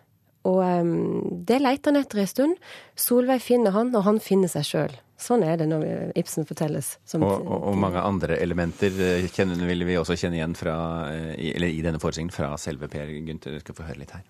Og 0.48 0.62
um, 0.62 1.42
det 1.46 1.60
leter 1.62 1.92
han 1.92 2.02
etter 2.02 2.22
en 2.22 2.30
stund. 2.30 2.68
Solveig 2.98 3.42
finner 3.44 3.76
han, 3.76 3.92
og 3.98 4.06
han 4.08 4.22
finner 4.24 4.52
seg 4.54 4.68
sjøl. 4.70 4.96
Sånn 5.22 5.44
er 5.46 5.60
det 5.60 5.68
når 5.70 6.14
Ibsen 6.18 6.48
fortelles. 6.50 6.96
Og, 7.20 7.26
og, 7.28 7.52
og, 7.58 7.76
mange 7.78 8.02
andre 8.02 8.40
elementer 8.42 8.96
kjenner, 9.30 9.62
vil 9.70 9.86
vi 9.86 10.00
også 10.02 10.18
kjenne 10.18 10.40
igjen 10.40 10.58
fra, 10.58 10.76
i, 11.38 11.54
i 11.54 11.82
denne 11.86 12.02
forestillingen 12.02 12.34
fra 12.34 12.56
selve 12.62 12.90
Per 12.90 13.12
Gynt. 13.12 13.46
Du 13.46 13.62
skal 13.62 13.78
få 13.78 13.90
høre 13.90 14.02
litt 14.02 14.16
her. 14.18 14.26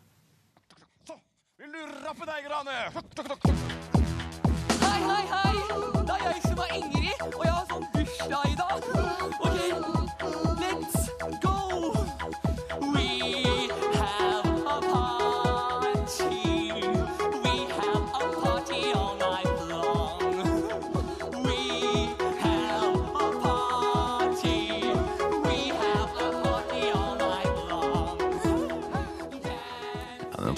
Rappe! 2.61 3.23
Hei, 4.81 5.01
hei, 5.09 5.25
hei! 5.31 5.55
Det 6.05 6.13
er 6.13 6.27
jeg 6.27 6.41
som 6.43 6.59
er 6.59 6.75
Ingrid, 6.77 7.00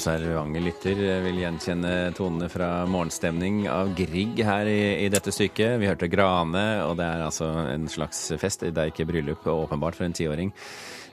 observante 0.03 0.59
lytter 0.59 0.97
vil 1.23 1.37
gjenkjenne 1.39 1.91
tonene 2.17 2.49
fra 2.51 2.83
morgenstemning 2.91 3.61
av 3.71 3.93
Grieg 3.95 4.41
her 4.43 4.67
i, 4.67 5.05
i, 5.05 5.07
dette 5.07 5.31
stykket. 5.31 5.77
Vi 5.79 5.87
hørte 5.87 6.11
Grane, 6.11 6.65
og 6.83 6.97
det 6.99 7.07
er 7.07 7.23
altså 7.23 7.47
en 7.71 7.87
slags 7.87 8.25
fest. 8.41 8.67
Det 8.67 8.75
er 8.75 8.91
ikke 8.91 9.07
bryllup, 9.07 9.47
åpenbart, 9.47 9.95
for 9.95 10.09
en 10.09 10.17
tiåring. 10.17 10.51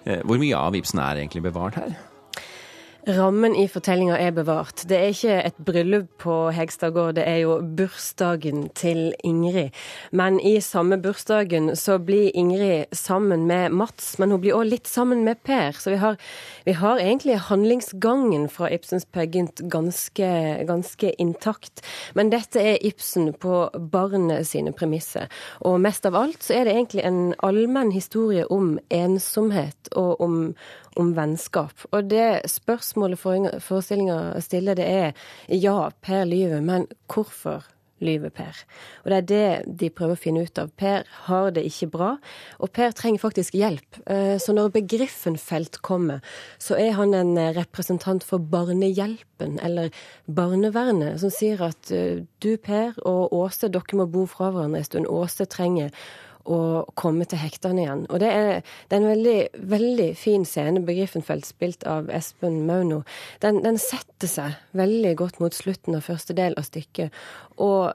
Hvor 0.03 0.43
mye 0.43 0.59
av 0.59 0.75
Ibsen 0.75 0.99
er 1.05 1.23
egentlig 1.23 1.45
bevart 1.47 1.79
her? 1.79 1.95
Rammen 3.09 3.55
i 3.57 3.65
fortellinga 3.65 4.19
er 4.21 4.35
bevart. 4.37 4.83
Det 4.85 4.97
er 4.99 5.15
ikke 5.15 5.37
et 5.49 5.61
bryllup 5.65 6.11
på 6.21 6.35
Hegstad 6.53 6.93
gård, 6.93 7.15
det 7.17 7.25
er 7.25 7.39
jo 7.47 7.55
bursdagen 7.79 8.67
til 8.77 9.15
Ingrid. 9.25 9.73
Men 10.13 10.37
i 10.45 10.59
samme 10.61 10.99
bursdagen 11.01 11.73
så 11.81 11.97
blir 11.97 12.29
Ingrid 12.37 12.93
sammen 12.93 13.47
med 13.49 13.73
Mats, 13.73 14.19
men 14.21 14.35
hun 14.35 14.43
blir 14.43 14.59
òg 14.59 14.69
litt 14.69 14.91
sammen 14.91 15.25
med 15.25 15.41
Per. 15.49 15.73
Så 15.81 15.95
vi 15.95 16.01
har, 16.03 16.19
vi 16.69 16.75
har 16.77 17.01
egentlig 17.01 17.39
handlingsgangen 17.49 18.51
fra 18.53 18.69
Ibsens 18.69 19.09
Peer 19.09 19.31
Gynt 19.33 19.65
ganske, 19.73 20.29
ganske 20.69 21.15
intakt. 21.17 21.81
Men 22.13 22.29
dette 22.35 22.61
er 22.61 22.85
Ibsen 22.85 23.33
på 23.33 23.63
barnet 23.93 24.45
sine 24.51 24.75
premisser. 24.77 25.33
Og 25.65 25.81
mest 25.81 26.05
av 26.05 26.21
alt 26.21 26.45
så 26.45 26.59
er 26.59 26.69
det 26.69 26.77
egentlig 26.77 27.09
en 27.09 27.33
allmenn 27.41 27.95
historie 27.97 28.45
om 28.53 28.75
ensomhet 28.93 29.89
og 29.97 30.21
om, 30.21 30.39
om 30.99 31.13
vennskap. 31.15 31.87
Og 31.93 32.09
det 32.11 32.43
spørsmålet 32.51 33.21
forestillinga 33.21 34.41
stiller, 34.43 34.79
det 34.79 34.87
er 34.89 35.13
ja, 35.53 35.91
Per 36.03 36.25
lyver, 36.27 36.63
men 36.65 36.89
hvorfor 37.11 37.67
lyver 38.01 38.33
Per? 38.33 38.57
Og 39.05 39.11
det 39.13 39.17
er 39.19 39.27
det 39.29 39.75
de 39.83 39.91
prøver 39.93 40.17
å 40.17 40.21
finne 40.21 40.45
ut 40.47 40.59
av. 40.59 40.71
Per 40.81 41.05
har 41.27 41.51
det 41.53 41.67
ikke 41.69 41.91
bra, 41.93 42.15
og 42.59 42.73
Per 42.73 42.95
trenger 42.97 43.21
faktisk 43.23 43.59
hjelp. 43.59 44.01
Så 44.41 44.55
når 44.57 44.73
Begriffenfelt 44.79 45.83
kommer, 45.85 46.25
så 46.59 46.79
er 46.81 46.97
han 46.97 47.15
en 47.15 47.37
representant 47.59 48.25
for 48.25 48.41
Barnehjelpen, 48.41 49.61
eller 49.61 49.93
barnevernet, 50.27 51.21
som 51.21 51.33
sier 51.35 51.61
at 51.69 51.93
du, 51.93 52.51
Per, 52.57 52.97
og 53.05 53.37
Åse, 53.37 53.69
dere 53.69 54.01
må 54.01 54.09
bo 54.09 54.25
fra 54.31 54.49
hverandre 54.51 54.81
en 54.81 54.91
stund. 54.91 55.11
Åse 55.13 55.47
trenger 55.53 55.93
å 56.49 56.59
komme 56.99 57.27
til 57.29 57.41
hektene 57.41 57.85
igjen. 57.85 58.05
Og 58.09 58.21
det 58.23 58.31
er, 58.33 58.53
det 58.89 58.97
er 58.97 59.03
en 59.03 59.11
veldig, 59.11 59.39
veldig 59.75 60.11
fin 60.19 60.47
scene, 60.49 60.83
Begriffenfelt, 60.87 61.49
spilt 61.49 61.87
av 61.89 62.11
Espen 62.15 62.63
Mauno. 62.69 63.03
Den, 63.45 63.63
den, 63.67 63.81
setter 63.81 64.31
seg 64.31 64.77
veldig 64.77 65.17
godt 65.21 65.41
mot 65.41 65.57
slutten 65.57 65.97
av 65.99 66.07
første 66.09 66.37
del 66.37 66.57
av 66.61 66.69
stykket. 66.69 67.15
Og 67.61 67.93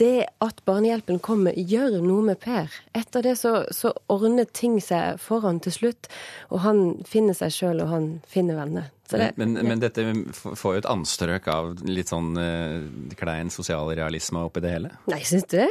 det 0.00 0.26
at 0.44 0.62
Barnehjelpen 0.68 1.20
kommer, 1.24 1.56
gjør 1.56 2.00
noe 2.04 2.24
med 2.30 2.40
Per. 2.42 2.72
Etter 2.96 3.24
det 3.24 3.36
så, 3.40 3.62
så 3.72 3.92
ordner 4.12 4.48
ting 4.52 4.78
seg 4.84 5.20
for 5.22 5.44
han 5.46 5.60
til 5.64 5.72
slutt, 5.72 6.10
og 6.50 6.64
han 6.66 6.82
finner 7.08 7.36
seg 7.36 7.54
sjøl, 7.54 7.84
og 7.84 7.92
han 7.92 8.08
finner 8.28 8.60
venner. 8.60 8.90
Det, 9.10 9.32
men, 9.40 9.56
men 9.66 9.80
dette 9.82 10.04
får 10.30 10.74
jo 10.76 10.80
et 10.84 10.86
anstrøk 10.90 11.48
av 11.50 11.72
litt 11.82 12.12
sånn 12.12 12.30
uh, 12.38 12.84
klein 13.18 13.50
sosialrealisme 13.50 14.44
oppi 14.46 14.62
det 14.62 14.74
hele. 14.76 14.92
Nei, 15.10 15.22
syns 15.26 15.48
du 15.50 15.56
det? 15.64 15.70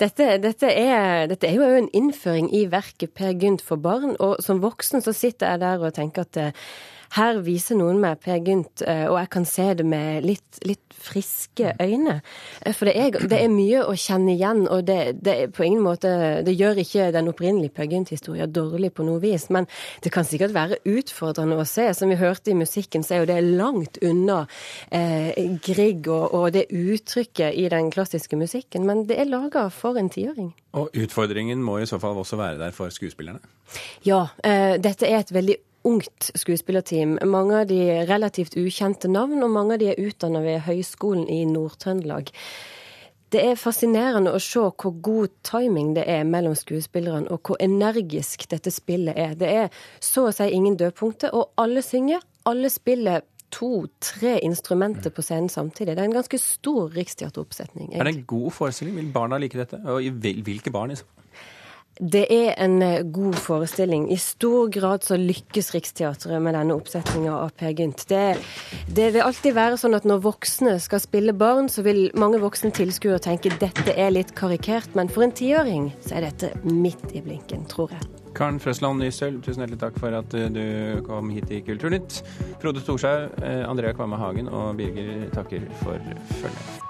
Dette, 0.00 0.26
dette, 0.42 0.68
er, 0.68 1.26
dette 1.30 1.48
er 1.48 1.56
jo 1.56 1.66
en 1.78 1.90
innføring 1.96 2.50
i 2.56 2.64
verket 2.72 3.14
Per 3.16 3.32
Gynt 3.38 3.62
for 3.64 3.80
barn, 3.80 4.16
og 4.20 4.40
som 4.44 4.62
voksen 4.64 5.04
så 5.04 5.14
sitter 5.16 5.54
jeg 5.54 5.62
der 5.62 5.84
og 5.84 5.94
tenker 5.96 6.26
at 6.26 6.40
eh, 6.40 6.68
her 7.16 7.40
viser 7.44 7.78
noen 7.78 8.00
meg 8.02 8.20
Per 8.24 8.38
Gynt, 8.44 8.82
eh, 8.84 9.06
og 9.08 9.18
jeg 9.20 9.30
kan 9.32 9.46
se 9.48 9.66
det 9.78 9.86
med 9.88 10.26
litt, 10.26 10.60
litt 10.68 10.96
friske 10.98 11.72
øyne. 11.80 12.18
Eh, 12.60 12.74
For 12.76 12.88
det 12.88 12.94
er, 12.96 13.18
det 13.30 13.38
er 13.40 13.52
mye 13.52 13.84
å 13.86 13.94
kjenne 13.98 14.34
igjen, 14.34 14.66
og 14.68 14.84
det, 14.88 14.98
det 15.24 15.36
på 15.56 15.64
ingen 15.64 15.84
måte 15.84 16.08
Det 16.44 16.54
gjør 16.56 16.80
ikke 16.82 17.10
den 17.14 17.30
opprinnelige 17.30 17.74
Per 17.76 17.88
Gynt-historien 17.88 18.52
dårlig 18.52 18.92
på 18.96 19.06
noe 19.06 19.22
vis, 19.22 19.48
men 19.54 19.68
det 20.04 20.12
kan 20.12 20.26
sikkert 20.28 20.54
være 20.56 20.80
utfordrende 20.88 21.58
å 21.58 21.66
se. 21.68 21.88
Som 21.96 22.12
vi 22.12 22.18
hørte 22.20 22.52
i 22.52 22.58
musikken, 22.58 23.04
så 23.04 23.16
er 23.16 23.22
jo 23.22 23.30
det 23.30 23.40
langt 23.46 24.00
unna 24.04 24.42
eh, 24.90 25.32
Grieg 25.64 26.08
og, 26.12 26.34
og 26.34 26.52
det 26.56 26.68
uttrykket 26.68 27.56
i 27.56 27.68
den 27.72 27.92
klassiske 27.94 28.36
musikken, 28.38 28.86
men 28.88 29.06
det 29.08 29.18
er 29.20 29.30
laga 29.30 29.68
for 29.72 29.98
en 30.00 30.10
tiåring. 30.12 30.52
Og 30.78 30.92
utfordringen 30.96 31.62
må 31.64 31.78
i 31.80 31.88
så 31.88 31.98
fall 32.02 32.18
også 32.20 32.38
være 32.38 32.60
der 32.60 32.74
for 32.76 32.92
skuespillerne. 32.92 33.40
Ja, 34.06 34.26
eh, 34.44 34.76
dette 34.82 35.08
er 35.08 35.22
et 35.22 35.32
veldig 35.34 35.56
ungt 35.86 36.30
skuespillerteam. 36.34 37.18
Mange 37.28 37.62
av 37.62 37.68
de 37.70 37.78
er 37.90 38.08
relativt 38.08 38.56
ukjente 38.58 39.10
navn, 39.10 39.42
og 39.44 39.54
mange 39.54 39.76
av 39.76 39.82
de 39.82 39.92
er 39.92 40.02
utdanna 40.02 40.42
ved 40.44 40.64
Høgskolen 40.66 41.28
i 41.30 41.44
Nord-Trøndelag. 41.48 42.32
Det 43.28 43.42
er 43.44 43.58
fascinerende 43.60 44.32
å 44.32 44.40
se 44.40 44.62
hvor 44.80 44.94
god 45.04 45.34
timing 45.44 45.92
det 45.98 46.06
er 46.08 46.24
mellom 46.24 46.54
skuespillerne, 46.56 47.28
og 47.28 47.42
hvor 47.44 47.60
energisk 47.60 48.46
dette 48.48 48.72
spillet 48.72 49.18
er. 49.20 49.34
Det 49.36 49.50
er 49.64 49.82
så 50.00 50.28
å 50.28 50.32
si 50.32 50.48
ingen 50.56 50.78
dødpunkter, 50.80 51.34
og 51.36 51.52
alle 51.60 51.84
synger. 51.84 52.24
Alle 52.48 52.70
spiller 52.72 53.26
to-tre 53.52 54.38
instrumenter 54.44 55.12
på 55.12 55.24
scenen 55.24 55.48
samtidig. 55.52 55.96
Det 55.96 56.02
er 56.02 56.08
en 56.08 56.16
ganske 56.18 56.40
stor 56.40 56.92
riksteateroppsetning. 56.96 57.94
Er 57.94 58.08
det 58.08 58.14
en 58.14 58.26
god 58.28 58.50
forestilling? 58.56 58.96
Vil 58.96 59.12
barna 59.12 59.38
like 59.40 59.60
dette? 59.60 59.80
Og 59.88 60.04
hvilke 60.20 60.72
barn? 60.72 60.92
Liksom? 60.92 61.08
Det 61.98 62.26
er 62.30 62.52
en 62.62 62.82
eh, 62.82 63.02
god 63.02 63.34
forestilling. 63.42 64.06
I 64.12 64.16
stor 64.22 64.68
grad 64.70 65.02
så 65.02 65.16
lykkes 65.18 65.72
Riksteatret 65.74 66.42
med 66.42 66.54
denne 66.54 66.76
oppsetninga 66.78 67.32
av 67.34 67.50
Per 67.58 67.74
Gynt. 67.74 68.04
Det, 68.10 68.38
det 68.94 69.08
vil 69.16 69.24
alltid 69.24 69.56
være 69.56 69.80
sånn 69.80 69.98
at 69.98 70.06
når 70.06 70.22
voksne 70.28 70.76
skal 70.82 71.02
spille 71.02 71.34
barn, 71.34 71.66
så 71.72 71.82
vil 71.86 72.06
mange 72.14 72.38
voksne 72.42 72.70
tilskuere 72.76 73.18
tenke 73.24 73.50
dette 73.58 73.96
er 73.96 74.14
litt 74.14 74.30
karikert, 74.38 74.94
men 74.94 75.10
for 75.10 75.26
en 75.26 75.34
tiåring 75.34 75.90
så 76.06 76.20
er 76.20 76.28
dette 76.28 76.52
midt 76.62 77.10
i 77.18 77.24
blinken, 77.24 77.66
tror 77.70 77.90
jeg. 77.96 78.06
Karen 78.38 78.60
Frøsland 78.62 79.02
Nysølv, 79.02 79.40
tusen 79.42 79.64
hjertelig 79.64 79.80
takk 79.82 79.98
for 79.98 80.14
at 80.14 80.36
eh, 80.38 80.50
du 80.54 81.02
kom 81.08 81.32
hit 81.34 81.50
i 81.50 81.64
Kulturnytt. 81.66 82.20
Frode 82.62 82.84
Storshaug, 82.84 83.40
eh, 83.42 83.64
Andrea 83.66 83.96
Kvamme 83.96 84.20
Hagen 84.22 84.52
og 84.52 84.76
Birger 84.78 85.26
takker 85.34 85.66
for 85.82 85.98
følget. 86.38 86.87